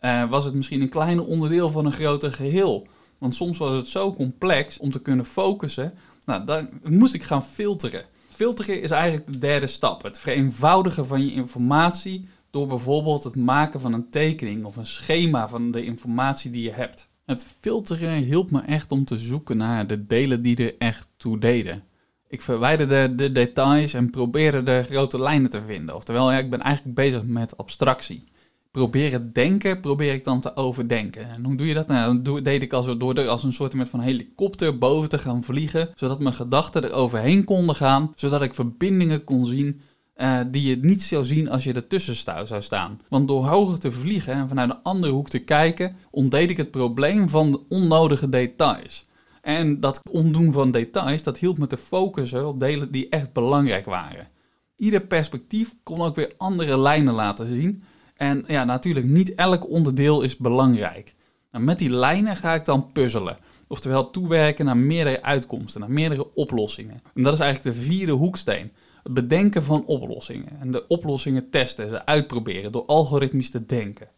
Uh, 0.00 0.30
was 0.30 0.44
het 0.44 0.54
misschien 0.54 0.80
een 0.80 0.88
kleine 0.88 1.26
onderdeel 1.26 1.70
van 1.70 1.86
een 1.86 1.92
groter 1.92 2.32
geheel? 2.32 2.86
Want 3.18 3.34
soms 3.34 3.58
was 3.58 3.76
het 3.76 3.88
zo 3.88 4.12
complex 4.12 4.78
om 4.78 4.90
te 4.90 5.02
kunnen 5.02 5.24
focussen. 5.24 5.94
Nou, 6.24 6.44
dan 6.44 6.68
moest 6.82 7.14
ik 7.14 7.22
gaan 7.22 7.44
filteren. 7.44 8.04
Filteren 8.34 8.82
is 8.82 8.90
eigenlijk 8.90 9.32
de 9.32 9.38
derde 9.38 9.66
stap. 9.66 10.02
Het 10.02 10.18
vereenvoudigen 10.18 11.06
van 11.06 11.24
je 11.24 11.32
informatie 11.32 12.28
door 12.50 12.66
bijvoorbeeld 12.66 13.24
het 13.24 13.36
maken 13.36 13.80
van 13.80 13.92
een 13.92 14.10
tekening 14.10 14.64
of 14.64 14.76
een 14.76 14.86
schema 14.86 15.48
van 15.48 15.70
de 15.70 15.84
informatie 15.84 16.50
die 16.50 16.62
je 16.62 16.72
hebt. 16.72 17.08
Het 17.24 17.46
filteren 17.60 18.22
hielp 18.22 18.50
me 18.50 18.60
echt 18.60 18.92
om 18.92 19.04
te 19.04 19.16
zoeken 19.16 19.56
naar 19.56 19.86
de 19.86 20.06
delen 20.06 20.42
die 20.42 20.56
er 20.56 20.74
echt 20.78 21.08
toe 21.16 21.38
deden. 21.38 21.84
Ik 22.28 22.42
verwijderde 22.42 23.14
de 23.14 23.32
details 23.32 23.94
en 23.94 24.10
probeerde 24.10 24.62
de 24.62 24.84
grote 24.90 25.20
lijnen 25.20 25.50
te 25.50 25.62
vinden. 25.62 25.94
Oftewel, 25.94 26.32
ik 26.32 26.50
ben 26.50 26.60
eigenlijk 26.60 26.96
bezig 26.96 27.22
met 27.24 27.56
abstractie. 27.56 28.24
Proberen 28.72 29.32
denken, 29.32 29.80
probeer 29.80 30.12
ik 30.12 30.24
dan 30.24 30.40
te 30.40 30.56
overdenken. 30.56 31.28
En 31.28 31.44
hoe 31.44 31.56
doe 31.56 31.66
je 31.66 31.74
dat? 31.74 31.86
Nou, 31.86 32.42
deed 32.42 32.62
ik 32.62 32.72
als, 32.72 32.86
door 32.98 33.14
er 33.14 33.28
als 33.28 33.44
een 33.44 33.52
soort 33.52 33.74
van 33.88 34.00
helikopter 34.00 34.78
boven 34.78 35.08
te 35.08 35.18
gaan 35.18 35.44
vliegen, 35.44 35.90
zodat 35.94 36.20
mijn 36.20 36.34
gedachten 36.34 36.82
er 36.82 36.92
overheen 36.92 37.44
konden 37.44 37.74
gaan, 37.74 38.12
zodat 38.14 38.42
ik 38.42 38.54
verbindingen 38.54 39.24
kon 39.24 39.46
zien 39.46 39.80
uh, 40.16 40.40
die 40.50 40.62
je 40.68 40.76
niet 40.76 41.02
zou 41.02 41.24
zien 41.24 41.50
als 41.50 41.64
je 41.64 41.72
ertussen 41.72 42.16
zou 42.46 42.62
staan. 42.62 43.00
Want 43.08 43.28
door 43.28 43.46
hoger 43.46 43.78
te 43.78 43.92
vliegen 43.92 44.34
en 44.34 44.48
vanuit 44.48 44.70
een 44.70 44.82
andere 44.82 45.12
hoek 45.12 45.28
te 45.28 45.38
kijken, 45.38 45.96
ontdeed 46.10 46.50
ik 46.50 46.56
het 46.56 46.70
probleem 46.70 47.28
van 47.28 47.50
de 47.50 47.60
onnodige 47.68 48.28
details. 48.28 49.08
En 49.40 49.80
dat 49.80 50.00
ondoen 50.10 50.52
van 50.52 50.70
details, 50.70 51.22
dat 51.22 51.38
hielp 51.38 51.58
me 51.58 51.66
te 51.66 51.76
focussen 51.76 52.48
op 52.48 52.60
delen 52.60 52.90
die 52.90 53.08
echt 53.08 53.32
belangrijk 53.32 53.84
waren. 53.84 54.28
Ieder 54.76 55.06
perspectief 55.06 55.74
kon 55.82 56.00
ook 56.00 56.14
weer 56.14 56.32
andere 56.36 56.78
lijnen 56.78 57.14
laten 57.14 57.46
zien. 57.46 57.82
En 58.22 58.44
ja, 58.46 58.64
natuurlijk, 58.64 59.06
niet 59.06 59.34
elk 59.34 59.68
onderdeel 59.68 60.22
is 60.22 60.36
belangrijk. 60.36 61.14
Nou, 61.50 61.64
met 61.64 61.78
die 61.78 61.90
lijnen 61.90 62.36
ga 62.36 62.54
ik 62.54 62.64
dan 62.64 62.92
puzzelen. 62.92 63.38
Oftewel 63.68 64.10
toewerken 64.10 64.64
naar 64.64 64.76
meerdere 64.76 65.22
uitkomsten, 65.22 65.80
naar 65.80 65.90
meerdere 65.90 66.34
oplossingen. 66.34 67.02
En 67.14 67.22
dat 67.22 67.32
is 67.32 67.38
eigenlijk 67.38 67.76
de 67.76 67.82
vierde 67.82 68.12
hoeksteen 68.12 68.72
het 69.02 69.14
bedenken 69.14 69.62
van 69.62 69.84
oplossingen. 69.84 70.60
En 70.60 70.72
de 70.72 70.86
oplossingen 70.86 71.50
testen, 71.50 71.88
ze 71.88 72.06
uitproberen 72.06 72.72
door 72.72 72.86
algoritmisch 72.86 73.50
te 73.50 73.66
denken. 73.66 74.08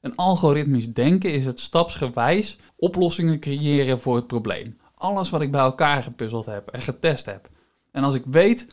En 0.00 0.14
algoritmisch 0.14 0.92
denken 0.92 1.32
is 1.32 1.46
het 1.46 1.60
stapsgewijs 1.60 2.58
oplossingen 2.76 3.40
creëren 3.40 4.00
voor 4.00 4.16
het 4.16 4.26
probleem. 4.26 4.78
Alles 4.94 5.30
wat 5.30 5.40
ik 5.40 5.50
bij 5.50 5.60
elkaar 5.60 6.02
gepuzzeld 6.02 6.46
heb 6.46 6.68
en 6.68 6.80
getest 6.80 7.26
heb. 7.26 7.48
En 7.90 8.04
als 8.04 8.14
ik 8.14 8.24
weet 8.30 8.66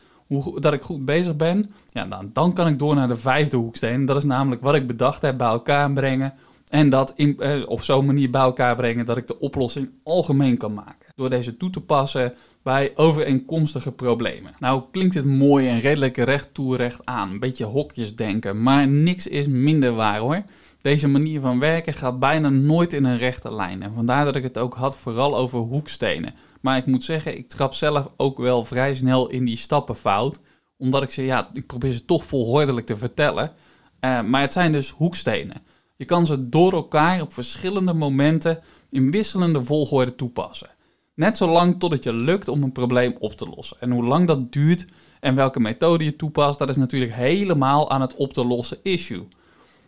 dat 0.60 0.72
ik 0.72 0.82
goed 0.82 1.04
bezig 1.04 1.36
ben, 1.36 1.70
ja, 1.86 2.06
dan, 2.06 2.30
dan 2.32 2.52
kan 2.52 2.68
ik 2.68 2.78
door 2.78 2.94
naar 2.94 3.08
de 3.08 3.16
vijfde 3.16 3.56
hoeksteen. 3.56 4.06
Dat 4.06 4.16
is 4.16 4.24
namelijk 4.24 4.62
wat 4.62 4.74
ik 4.74 4.86
bedacht 4.86 5.22
heb 5.22 5.38
bij 5.38 5.48
elkaar 5.48 5.92
brengen. 5.92 6.34
En 6.68 6.90
dat 6.90 7.12
in, 7.16 7.40
eh, 7.40 7.62
op 7.66 7.82
zo'n 7.82 8.06
manier 8.06 8.30
bij 8.30 8.40
elkaar 8.40 8.76
brengen 8.76 9.06
dat 9.06 9.16
ik 9.16 9.26
de 9.26 9.38
oplossing 9.38 9.90
algemeen 10.02 10.56
kan 10.56 10.74
maken. 10.74 11.12
Door 11.16 11.30
deze 11.30 11.56
toe 11.56 11.70
te 11.70 11.80
passen 11.80 12.34
bij 12.62 12.92
overeenkomstige 12.94 13.92
problemen. 13.92 14.54
Nou 14.58 14.82
klinkt 14.90 15.14
het 15.14 15.24
mooi 15.24 15.68
en 15.68 15.80
redelijk 15.80 16.16
recht 16.16 16.54
toe 16.54 16.76
recht 16.76 17.06
aan, 17.06 17.30
een 17.30 17.38
beetje 17.38 17.64
hokjes 17.64 18.16
denken, 18.16 18.62
maar 18.62 18.88
niks 18.88 19.26
is 19.26 19.48
minder 19.48 19.92
waar 19.94 20.18
hoor. 20.18 20.42
Deze 20.82 21.08
manier 21.08 21.40
van 21.40 21.58
werken 21.58 21.92
gaat 21.92 22.18
bijna 22.18 22.48
nooit 22.48 22.92
in 22.92 23.04
een 23.04 23.18
rechte 23.18 23.52
lijn 23.52 23.82
en 23.82 23.94
vandaar 23.94 24.24
dat 24.24 24.36
ik 24.36 24.42
het 24.42 24.58
ook 24.58 24.74
had 24.74 24.96
vooral 24.96 25.36
over 25.36 25.58
hoekstenen. 25.58 26.34
Maar 26.60 26.76
ik 26.76 26.86
moet 26.86 27.04
zeggen, 27.04 27.38
ik 27.38 27.48
trap 27.48 27.74
zelf 27.74 28.08
ook 28.16 28.38
wel 28.38 28.64
vrij 28.64 28.94
snel 28.94 29.28
in 29.28 29.44
die 29.44 29.56
stappen 29.56 29.96
fout, 29.96 30.40
omdat 30.76 31.02
ik 31.02 31.10
ze, 31.10 31.24
ja, 31.24 31.50
ik 31.52 31.66
probeer 31.66 31.90
ze 31.90 32.04
toch 32.04 32.24
volgordelijk 32.24 32.86
te 32.86 32.96
vertellen. 32.96 33.52
Uh, 34.00 34.22
maar 34.22 34.40
het 34.40 34.52
zijn 34.52 34.72
dus 34.72 34.90
hoekstenen. 34.90 35.62
Je 35.96 36.04
kan 36.04 36.26
ze 36.26 36.48
door 36.48 36.72
elkaar 36.72 37.20
op 37.20 37.32
verschillende 37.32 37.92
momenten 37.92 38.60
in 38.90 39.10
wisselende 39.10 39.64
volgorde 39.64 40.14
toepassen. 40.14 40.70
Net 41.14 41.36
zolang 41.36 41.78
tot 41.78 41.92
het 41.92 42.04
je 42.04 42.12
lukt 42.12 42.48
om 42.48 42.62
een 42.62 42.72
probleem 42.72 43.16
op 43.18 43.32
te 43.32 43.48
lossen. 43.54 43.80
En 43.80 43.90
hoe 43.90 44.04
lang 44.04 44.26
dat 44.26 44.52
duurt 44.52 44.86
en 45.20 45.34
welke 45.34 45.60
methode 45.60 46.04
je 46.04 46.16
toepast, 46.16 46.58
dat 46.58 46.68
is 46.68 46.76
natuurlijk 46.76 47.12
helemaal 47.12 47.90
aan 47.90 48.00
het 48.00 48.14
op 48.14 48.32
te 48.32 48.44
lossen 48.46 48.78
issue. 48.82 49.28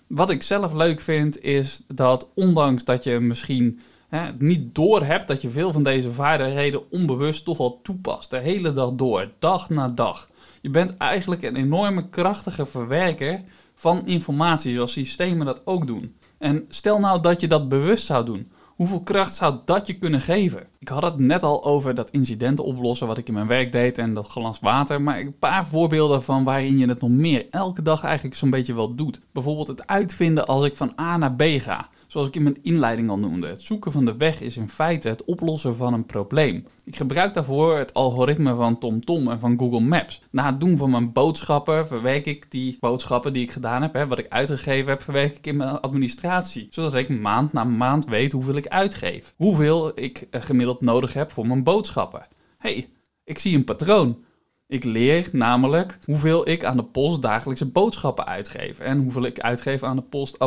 Wat 0.09 0.31
ik 0.31 0.43
zelf 0.43 0.73
leuk 0.73 1.01
vind, 1.01 1.43
is 1.43 1.83
dat 1.89 2.31
ondanks 2.35 2.85
dat 2.85 3.05
je 3.05 3.21
misschien 3.21 3.81
hè, 4.09 4.33
niet 4.39 4.75
doorhebt 4.75 5.29
dat 5.29 5.43
je 5.43 5.51
veel 5.51 5.73
van 5.73 5.83
deze 5.83 6.13
vaardigheden 6.13 6.91
onbewust 6.91 7.45
toch 7.45 7.59
al 7.59 7.81
toepast. 7.83 8.31
De 8.31 8.39
hele 8.39 8.73
dag 8.73 8.93
door, 8.93 9.31
dag 9.39 9.71
na 9.71 9.89
dag. 9.89 10.31
Je 10.61 10.71
bent 10.71 10.97
eigenlijk 10.97 11.43
een 11.43 11.57
enorme 11.57 12.09
krachtige 12.09 12.67
verwerker 12.67 13.43
van 13.75 14.07
informatie, 14.07 14.75
zoals 14.75 14.93
systemen 14.93 15.47
dat 15.47 15.63
ook 15.65 15.87
doen. 15.87 16.17
En 16.39 16.65
stel 16.69 17.01
nou 17.01 17.21
dat 17.21 17.41
je 17.41 17.49
dat 17.49 17.69
bewust 17.69 18.07
zou 18.07 18.25
doen. 18.25 18.53
Hoeveel 18.75 19.03
kracht 19.03 19.35
zou 19.35 19.57
dat 19.65 19.87
je 19.87 19.99
kunnen 19.99 20.21
geven? 20.21 20.67
Ik 20.79 20.89
had 20.89 21.03
het 21.03 21.19
net 21.19 21.43
al 21.43 21.65
over 21.65 21.95
dat 21.95 22.11
incidenten 22.11 22.65
oplossen 22.65 23.07
wat 23.07 23.19
ik 23.19 23.29
in 23.29 23.35
mijn 23.35 23.47
werk 23.47 23.73
deed 23.73 23.99
en 23.99 24.15
dat 24.15 24.29
glas 24.29 24.61
water. 24.61 25.03
Maar 25.03 25.21
een 25.21 25.39
paar 25.39 25.67
voorbeelden 25.67 26.23
van 26.23 26.45
waarin 26.45 26.79
je 26.79 26.87
het 26.87 27.01
nog 27.01 27.11
meer 27.11 27.47
elke 27.51 27.83
dag 27.83 28.05
eigenlijk 28.05 28.37
zo'n 28.37 28.51
beetje 28.51 28.75
wel 28.75 28.95
doet. 28.95 29.21
Bijvoorbeeld 29.33 29.69
het 29.69 29.87
uitvinden 29.87 30.47
als 30.47 30.65
ik 30.65 30.77
van 30.77 30.93
A 31.01 31.17
naar 31.17 31.35
B 31.35 31.43
ga. 31.43 31.89
Zoals 32.15 32.29
ik 32.29 32.37
in 32.37 32.43
mijn 32.43 32.63
inleiding 32.63 33.11
al 33.11 33.19
noemde. 33.19 33.47
Het 33.47 33.63
zoeken 33.63 33.93
van 33.93 34.05
de 34.05 34.17
weg 34.17 34.41
is 34.41 34.57
in 34.57 34.69
feite 34.69 35.09
het 35.09 35.25
oplossen 35.25 35.77
van 35.77 35.93
een 35.95 36.07
probleem. 36.07 36.67
Ik 36.85 36.97
gebruik 36.97 37.35
daarvoor 37.35 37.79
het 37.79 37.95
algoritme 37.95 38.55
van 38.55 38.79
TomTom 38.79 39.31
en 39.31 39.41
van 39.41 39.59
Google 39.59 39.81
Maps. 39.81 40.23
Na 40.31 40.47
het 40.47 40.61
doen 40.61 40.77
van 40.77 40.91
mijn 40.91 41.13
boodschappen 41.13 41.87
verwerk 41.87 42.27
ik 42.27 42.51
die 42.51 42.77
boodschappen 42.81 43.33
die 43.33 43.43
ik 43.43 43.51
gedaan 43.51 43.83
heb, 43.83 43.93
hè, 43.93 44.07
wat 44.07 44.19
ik 44.19 44.29
uitgegeven 44.29 44.91
heb, 44.91 45.03
verwerk 45.03 45.37
ik 45.37 45.47
in 45.47 45.57
mijn 45.57 45.81
administratie. 45.81 46.67
Zodat 46.71 46.95
ik 46.95 47.09
maand 47.09 47.53
na 47.53 47.65
maand 47.65 48.07
weet 48.07 48.33
hoeveel 48.33 48.57
ik 48.57 48.69
uitgeef. 48.69 49.35
Hoeveel 49.37 49.93
ik 49.95 50.27
eh, 50.31 50.43
gemiddeld 50.43 50.81
nodig 50.81 51.13
heb 51.13 51.33
voor 51.33 51.47
mijn 51.47 51.63
boodschappen. 51.63 52.27
hey, 52.59 52.89
ik 53.25 53.39
zie 53.39 53.57
een 53.57 53.65
patroon. 53.65 54.25
Ik 54.67 54.85
leer 54.85 55.29
namelijk 55.33 55.99
hoeveel 56.05 56.49
ik 56.49 56.65
aan 56.65 56.77
de 56.77 56.85
post 56.85 57.23
dagelijkse 57.23 57.67
boodschappen 57.67 58.27
uitgeef 58.27 58.79
en 58.79 58.99
hoeveel 58.99 59.25
ik 59.25 59.41
uitgeef 59.41 59.83
aan 59.83 59.97
de 59.97 60.03
post 60.03 60.39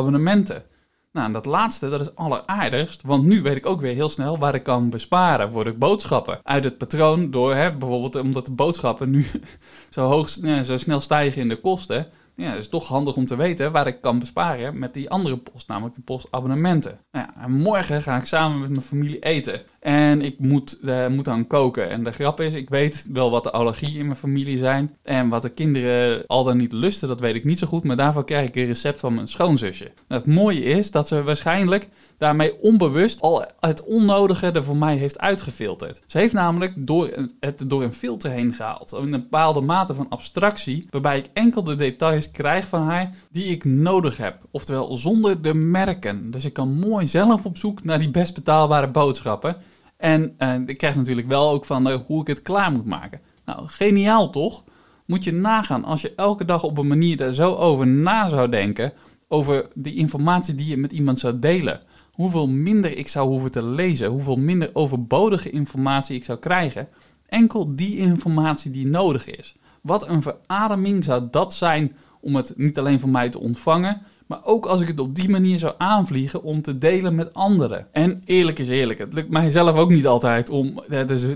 Nou, 1.12 1.32
dat 1.32 1.44
laatste, 1.44 1.88
dat 1.88 2.00
is 2.00 2.14
alleraardigst, 2.14 3.02
want 3.02 3.24
nu 3.24 3.42
weet 3.42 3.56
ik 3.56 3.66
ook 3.66 3.80
weer 3.80 3.94
heel 3.94 4.08
snel 4.08 4.38
waar 4.38 4.54
ik 4.54 4.62
kan 4.62 4.90
besparen 4.90 5.52
voor 5.52 5.64
de 5.64 5.74
boodschappen. 5.74 6.40
Uit 6.42 6.64
het 6.64 6.78
patroon 6.78 7.30
door, 7.30 7.54
hè, 7.54 7.76
bijvoorbeeld 7.76 8.16
omdat 8.16 8.44
de 8.44 8.52
boodschappen 8.52 9.10
nu 9.10 9.26
zo, 9.90 10.06
hoog, 10.06 10.28
zo 10.64 10.76
snel 10.76 11.00
stijgen 11.00 11.42
in 11.42 11.48
de 11.48 11.60
kosten, 11.60 12.08
ja, 12.38 12.50
het 12.50 12.58
is 12.58 12.68
toch 12.68 12.88
handig 12.88 13.16
om 13.16 13.24
te 13.24 13.36
weten 13.36 13.72
waar 13.72 13.86
ik 13.86 14.00
kan 14.00 14.18
besparen 14.18 14.78
met 14.78 14.94
die 14.94 15.10
andere 15.10 15.38
post, 15.38 15.68
namelijk 15.68 15.94
de 15.94 16.02
postabonnementen. 16.02 17.00
Nou 17.10 17.26
ja, 17.26 17.42
en 17.42 17.52
morgen 17.52 18.02
ga 18.02 18.16
ik 18.16 18.24
samen 18.24 18.60
met 18.60 18.70
mijn 18.70 18.82
familie 18.82 19.18
eten. 19.18 19.60
En 19.88 20.22
ik 20.22 20.38
moet, 20.38 20.78
uh, 20.82 21.06
moet 21.06 21.24
dan 21.24 21.46
koken. 21.46 21.90
En 21.90 22.04
de 22.04 22.10
grap 22.10 22.40
is, 22.40 22.54
ik 22.54 22.68
weet 22.68 23.08
wel 23.12 23.30
wat 23.30 23.42
de 23.42 23.50
allergieën 23.50 23.98
in 23.98 24.06
mijn 24.06 24.18
familie 24.18 24.58
zijn. 24.58 24.96
En 25.02 25.28
wat 25.28 25.42
de 25.42 25.48
kinderen 25.48 26.26
al 26.26 26.44
dan 26.44 26.56
niet 26.56 26.72
lusten, 26.72 27.08
dat 27.08 27.20
weet 27.20 27.34
ik 27.34 27.44
niet 27.44 27.58
zo 27.58 27.66
goed. 27.66 27.84
Maar 27.84 27.96
daarvoor 27.96 28.24
krijg 28.24 28.48
ik 28.48 28.56
een 28.56 28.64
recept 28.64 29.00
van 29.00 29.14
mijn 29.14 29.26
schoonzusje. 29.26 29.92
Nou, 30.08 30.22
het 30.22 30.34
mooie 30.34 30.62
is 30.62 30.90
dat 30.90 31.08
ze 31.08 31.22
waarschijnlijk 31.22 31.88
daarmee 32.18 32.60
onbewust 32.60 33.20
al 33.20 33.44
het 33.60 33.84
onnodige 33.84 34.50
er 34.50 34.64
voor 34.64 34.76
mij 34.76 34.96
heeft 34.96 35.18
uitgefilterd. 35.18 36.02
Ze 36.06 36.18
heeft 36.18 36.32
namelijk 36.32 36.72
door 36.76 37.28
het 37.40 37.64
door 37.66 37.82
een 37.82 37.92
filter 37.92 38.30
heen 38.30 38.52
gehaald. 38.52 38.92
In 38.92 39.02
een 39.02 39.10
bepaalde 39.10 39.60
mate 39.60 39.94
van 39.94 40.08
abstractie, 40.08 40.86
waarbij 40.90 41.18
ik 41.18 41.30
enkel 41.32 41.64
de 41.64 41.76
details 41.76 42.30
krijg 42.30 42.66
van 42.66 42.82
haar 42.82 43.10
die 43.30 43.44
ik 43.44 43.64
nodig 43.64 44.16
heb. 44.16 44.42
Oftewel 44.50 44.96
zonder 44.96 45.42
de 45.42 45.54
merken. 45.54 46.30
Dus 46.30 46.44
ik 46.44 46.52
kan 46.52 46.78
mooi 46.78 47.06
zelf 47.06 47.44
op 47.44 47.56
zoek 47.56 47.84
naar 47.84 47.98
die 47.98 48.10
best 48.10 48.34
betaalbare 48.34 48.90
boodschappen. 48.90 49.56
En 49.98 50.34
uh, 50.38 50.54
ik 50.66 50.78
krijg 50.78 50.96
natuurlijk 50.96 51.28
wel 51.28 51.50
ook 51.50 51.64
van 51.64 51.88
uh, 51.88 51.94
hoe 52.06 52.20
ik 52.20 52.26
het 52.26 52.42
klaar 52.42 52.72
moet 52.72 52.86
maken. 52.86 53.20
Nou, 53.44 53.66
geniaal 53.66 54.30
toch? 54.30 54.64
Moet 55.06 55.24
je 55.24 55.32
nagaan 55.32 55.84
als 55.84 56.00
je 56.00 56.14
elke 56.14 56.44
dag 56.44 56.62
op 56.62 56.78
een 56.78 56.86
manier 56.86 57.16
daar 57.16 57.32
zo 57.32 57.54
over 57.54 57.86
na 57.86 58.28
zou 58.28 58.48
denken, 58.48 58.92
over 59.28 59.68
die 59.74 59.94
informatie 59.94 60.54
die 60.54 60.68
je 60.68 60.76
met 60.76 60.92
iemand 60.92 61.18
zou 61.18 61.38
delen. 61.38 61.80
Hoeveel 62.12 62.48
minder 62.48 62.98
ik 62.98 63.08
zou 63.08 63.28
hoeven 63.28 63.50
te 63.50 63.62
lezen, 63.62 64.08
hoeveel 64.08 64.36
minder 64.36 64.70
overbodige 64.72 65.50
informatie 65.50 66.16
ik 66.16 66.24
zou 66.24 66.38
krijgen. 66.38 66.88
Enkel 67.26 67.76
die 67.76 67.96
informatie 67.96 68.70
die 68.70 68.86
nodig 68.86 69.26
is. 69.28 69.56
Wat 69.82 70.08
een 70.08 70.22
verademing 70.22 71.04
zou 71.04 71.28
dat 71.30 71.54
zijn 71.54 71.96
om 72.20 72.36
het 72.36 72.52
niet 72.56 72.78
alleen 72.78 73.00
van 73.00 73.10
mij 73.10 73.28
te 73.28 73.40
ontvangen, 73.40 74.00
maar 74.28 74.40
ook 74.44 74.66
als 74.66 74.80
ik 74.80 74.86
het 74.86 75.00
op 75.00 75.14
die 75.14 75.28
manier 75.28 75.58
zou 75.58 75.74
aanvliegen 75.78 76.42
om 76.42 76.62
te 76.62 76.78
delen 76.78 77.14
met 77.14 77.34
anderen. 77.34 77.86
En 77.92 78.20
eerlijk 78.24 78.58
is 78.58 78.68
eerlijk, 78.68 78.98
het 78.98 79.12
lukt 79.12 79.30
mij 79.30 79.50
zelf 79.50 79.76
ook 79.76 79.90
niet 79.90 80.06
altijd 80.06 80.50
om 80.50 80.82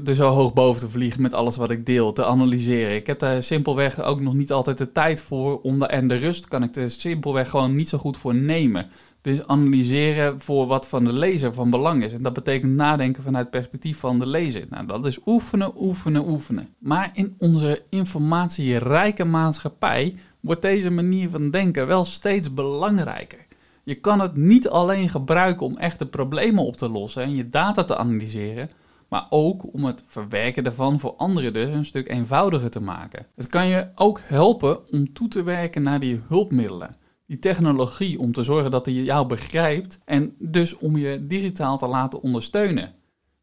er 0.05 0.15
zo 0.15 0.29
hoog 0.29 0.53
boven 0.53 0.81
te 0.81 0.91
vliegen 0.91 1.23
met 1.23 1.35
alles 1.35 1.57
wat 1.57 1.71
ik 1.71 1.87
deel, 1.87 2.13
te 2.13 2.25
analyseren. 2.25 2.95
Ik 2.95 3.07
heb 3.07 3.19
daar 3.19 3.43
simpelweg 3.43 4.03
ook 4.03 4.21
nog 4.21 4.35
niet 4.35 4.53
altijd 4.53 4.79
de 4.79 4.93
tijd 4.93 5.21
voor. 5.21 5.61
Om 5.61 5.83
en 5.83 6.09
de 6.09 6.17
rust 6.17 6.49
kan 6.49 6.63
ik 6.63 6.77
er 6.77 6.91
simpelweg 6.91 7.51
gewoon 7.51 7.75
niet 7.75 7.89
zo 7.89 7.99
goed 7.99 8.19
voor 8.19 8.35
nemen. 8.35 8.87
Dus 9.21 9.47
analyseren 9.47 10.41
voor 10.41 10.67
wat 10.67 10.89
van 10.89 11.05
de 11.05 11.13
lezer 11.13 11.55
van 11.55 11.71
belang 11.71 12.05
is. 12.05 12.13
En 12.13 12.23
dat 12.23 12.33
betekent 12.33 12.73
nadenken 12.73 13.23
vanuit 13.23 13.45
het 13.45 13.53
perspectief 13.53 13.99
van 13.99 14.19
de 14.19 14.27
lezer. 14.27 14.65
Nou, 14.71 14.87
dat 14.87 15.07
is 15.07 15.19
oefenen, 15.27 15.73
oefenen, 15.77 16.29
oefenen. 16.29 16.69
Maar 16.79 17.11
in 17.13 17.35
onze 17.39 17.83
informatierijke 17.91 19.25
maatschappij 19.25 20.15
wordt 20.43 20.63
deze 20.63 20.91
manier 20.91 21.31
van 21.31 21.51
denken 21.51 21.87
wel 21.87 22.05
steeds 22.05 22.55
belangrijker. 22.55 23.47
Je 23.83 23.95
kan 23.95 24.21
het 24.21 24.37
niet 24.37 24.69
alleen 24.69 25.09
gebruiken 25.09 25.67
om 25.67 25.77
echte 25.77 26.07
problemen 26.07 26.65
op 26.65 26.77
te 26.77 26.89
lossen 26.89 27.23
en 27.23 27.35
je 27.35 27.49
data 27.49 27.85
te 27.85 27.97
analyseren, 27.97 28.71
maar 29.09 29.27
ook 29.31 29.75
om 29.75 29.85
het 29.85 30.05
verwerken 30.07 30.65
daarvan 30.65 31.01
voor 31.01 31.15
anderen 31.17 31.53
dus 31.53 31.71
een 31.71 31.85
stuk 31.85 32.09
eenvoudiger 32.09 32.71
te 32.71 32.81
maken. 32.81 33.27
Het 33.35 33.47
kan 33.47 33.67
je 33.67 33.91
ook 33.95 34.21
helpen 34.25 34.91
om 34.91 35.13
toe 35.13 35.29
te 35.29 35.43
werken 35.43 35.83
naar 35.83 36.01
die 36.01 36.21
hulpmiddelen, 36.29 36.97
die 37.27 37.39
technologie 37.39 38.19
om 38.19 38.33
te 38.33 38.43
zorgen 38.43 38.71
dat 38.71 38.87
hij 38.87 38.95
jou 38.95 39.27
begrijpt 39.27 39.99
en 40.05 40.35
dus 40.39 40.77
om 40.77 40.97
je 40.97 41.27
digitaal 41.27 41.79
te 41.79 41.87
laten 41.87 42.23
ondersteunen. 42.23 42.95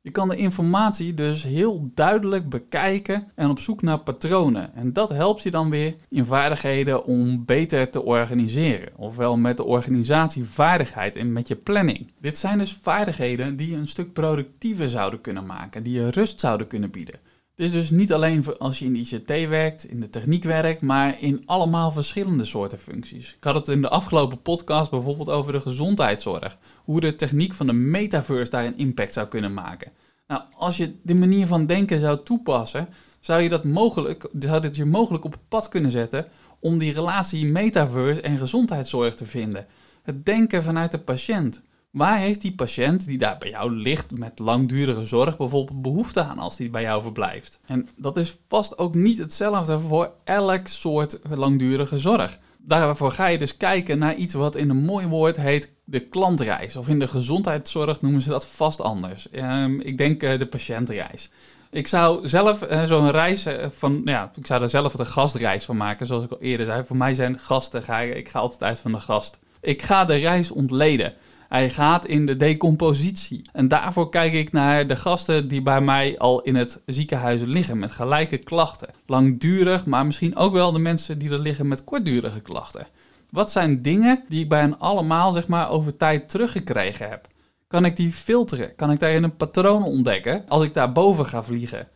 Je 0.01 0.11
kan 0.11 0.29
de 0.29 0.35
informatie 0.35 1.13
dus 1.13 1.43
heel 1.43 1.91
duidelijk 1.93 2.49
bekijken 2.49 3.31
en 3.35 3.49
op 3.49 3.59
zoek 3.59 3.81
naar 3.81 3.99
patronen. 3.99 4.75
En 4.75 4.93
dat 4.93 5.09
helpt 5.09 5.43
je 5.43 5.51
dan 5.51 5.69
weer 5.69 5.95
in 6.09 6.25
vaardigheden 6.25 7.05
om 7.05 7.45
beter 7.45 7.89
te 7.89 8.03
organiseren. 8.03 8.89
Ofwel 8.95 9.37
met 9.37 9.57
de 9.57 9.63
organisatievaardigheid 9.63 11.15
en 11.15 11.31
met 11.31 11.47
je 11.47 11.55
planning. 11.55 12.11
Dit 12.19 12.37
zijn 12.37 12.57
dus 12.57 12.77
vaardigheden 12.81 13.55
die 13.55 13.69
je 13.69 13.77
een 13.77 13.87
stuk 13.87 14.13
productiever 14.13 14.87
zouden 14.87 15.21
kunnen 15.21 15.45
maken, 15.45 15.83
die 15.83 15.93
je 15.93 16.09
rust 16.09 16.39
zouden 16.39 16.67
kunnen 16.67 16.91
bieden. 16.91 17.19
Is 17.59 17.71
dus 17.71 17.89
niet 17.89 18.13
alleen 18.13 18.57
als 18.57 18.79
je 18.79 18.85
in 18.85 18.95
ICT 18.95 19.27
werkt, 19.27 19.89
in 19.89 19.99
de 19.99 20.09
techniek 20.09 20.43
werkt, 20.43 20.81
maar 20.81 21.21
in 21.21 21.43
allemaal 21.45 21.91
verschillende 21.91 22.45
soorten 22.45 22.77
functies. 22.77 23.35
Ik 23.35 23.43
had 23.43 23.55
het 23.55 23.67
in 23.67 23.81
de 23.81 23.89
afgelopen 23.89 24.41
podcast 24.41 24.91
bijvoorbeeld 24.91 25.29
over 25.29 25.53
de 25.53 25.61
gezondheidszorg. 25.61 26.57
Hoe 26.83 26.99
de 26.99 27.15
techniek 27.15 27.53
van 27.53 27.67
de 27.67 27.73
metaverse 27.73 28.51
daar 28.51 28.65
een 28.65 28.77
impact 28.77 29.13
zou 29.13 29.27
kunnen 29.27 29.53
maken. 29.53 29.91
Nou, 30.27 30.41
als 30.57 30.77
je 30.77 30.95
de 31.01 31.15
manier 31.15 31.47
van 31.47 31.65
denken 31.65 31.99
zou 31.99 32.23
toepassen, 32.23 32.89
zou 33.19 33.41
je 33.41 33.49
dat 33.49 33.63
mogelijk, 33.63 34.29
zou 34.39 34.61
dit 34.61 34.75
je 34.75 34.85
mogelijk 34.85 35.25
op 35.25 35.31
het 35.31 35.47
pad 35.47 35.69
kunnen 35.69 35.91
zetten 35.91 36.25
om 36.59 36.77
die 36.77 36.93
relatie 36.93 37.45
metaverse 37.45 38.21
en 38.21 38.37
gezondheidszorg 38.37 39.15
te 39.15 39.25
vinden. 39.25 39.65
Het 40.03 40.25
denken 40.25 40.63
vanuit 40.63 40.91
de 40.91 40.99
patiënt. 40.99 41.61
Waar 41.89 42.19
heeft 42.19 42.41
die 42.41 42.55
patiënt 42.55 43.05
die 43.05 43.17
daar 43.17 43.37
bij 43.37 43.49
jou 43.49 43.71
ligt 43.71 44.17
met 44.17 44.39
langdurige 44.39 45.03
zorg 45.03 45.37
bijvoorbeeld 45.37 45.81
behoefte 45.81 46.23
aan 46.23 46.39
als 46.39 46.55
die 46.55 46.69
bij 46.69 46.81
jou 46.81 47.01
verblijft? 47.01 47.59
En 47.65 47.87
dat 47.95 48.17
is 48.17 48.37
vast 48.47 48.77
ook 48.77 48.95
niet 48.95 49.17
hetzelfde 49.17 49.79
voor 49.79 50.11
elk 50.23 50.67
soort 50.67 51.19
langdurige 51.29 51.97
zorg. 51.97 52.37
Daarvoor 52.57 53.11
ga 53.11 53.27
je 53.27 53.37
dus 53.37 53.57
kijken 53.57 53.97
naar 53.97 54.15
iets 54.15 54.33
wat 54.33 54.55
in 54.55 54.69
een 54.69 54.83
mooi 54.85 55.07
woord 55.07 55.37
heet 55.37 55.73
de 55.83 55.99
klantreis. 55.99 56.75
Of 56.75 56.87
in 56.87 56.99
de 56.99 57.07
gezondheidszorg 57.07 58.01
noemen 58.01 58.21
ze 58.21 58.29
dat 58.29 58.45
vast 58.45 58.81
anders. 58.81 59.29
Ehm, 59.29 59.79
ik 59.79 59.97
denk 59.97 60.23
uh, 60.23 60.39
de 60.39 60.47
patiëntreis. 60.47 61.31
Ik 61.71 61.87
zou 61.87 62.27
zelf 62.27 62.63
uh, 62.63 62.83
zo'n 62.83 63.11
reis 63.11 63.47
uh, 63.47 63.53
van, 63.69 64.01
ja, 64.05 64.31
ik 64.35 64.45
zou 64.45 64.61
er 64.61 64.69
zelf 64.69 64.93
de 64.93 65.05
gastreis 65.05 65.65
van 65.65 65.77
maken, 65.77 66.05
zoals 66.05 66.23
ik 66.23 66.31
al 66.31 66.41
eerder 66.41 66.65
zei. 66.65 66.83
Voor 66.83 66.97
mij 66.97 67.13
zijn 67.13 67.39
gasten, 67.39 67.83
ga 67.83 67.99
ik 67.99 68.29
ga 68.29 68.39
altijd 68.39 68.63
uit 68.63 68.79
van 68.79 68.91
de 68.91 68.99
gast. 68.99 69.39
Ik 69.61 69.81
ga 69.81 70.05
de 70.05 70.15
reis 70.15 70.51
ontleden. 70.51 71.13
Hij 71.49 71.69
gaat 71.69 72.05
in 72.05 72.25
de 72.25 72.37
decompositie. 72.37 73.41
En 73.53 73.67
daarvoor 73.67 74.09
kijk 74.09 74.33
ik 74.33 74.51
naar 74.51 74.87
de 74.87 74.95
gasten 74.95 75.47
die 75.47 75.61
bij 75.61 75.81
mij 75.81 76.19
al 76.19 76.41
in 76.41 76.55
het 76.55 76.81
ziekenhuis 76.85 77.41
liggen 77.41 77.79
met 77.79 77.91
gelijke 77.91 78.37
klachten. 78.37 78.89
Langdurig, 79.05 79.85
maar 79.85 80.05
misschien 80.05 80.35
ook 80.35 80.53
wel 80.53 80.71
de 80.71 80.79
mensen 80.79 81.19
die 81.19 81.29
er 81.29 81.39
liggen 81.39 81.67
met 81.67 81.83
kortdurige 81.83 82.39
klachten. 82.39 82.87
Wat 83.29 83.51
zijn 83.51 83.81
dingen 83.81 84.23
die 84.27 84.43
ik 84.43 84.49
bij 84.49 84.59
hen 84.59 84.79
allemaal 84.79 85.31
zeg 85.31 85.47
maar, 85.47 85.69
over 85.69 85.97
tijd 85.97 86.29
teruggekregen 86.29 87.09
heb? 87.09 87.27
Kan 87.67 87.85
ik 87.85 87.95
die 87.95 88.11
filteren? 88.11 88.75
Kan 88.75 88.91
ik 88.91 88.99
daarin 88.99 89.23
een 89.23 89.35
patroon 89.35 89.83
ontdekken 89.83 90.43
als 90.47 90.63
ik 90.63 90.73
daar 90.73 90.91
boven 90.91 91.25
ga 91.25 91.43
vliegen? 91.43 91.87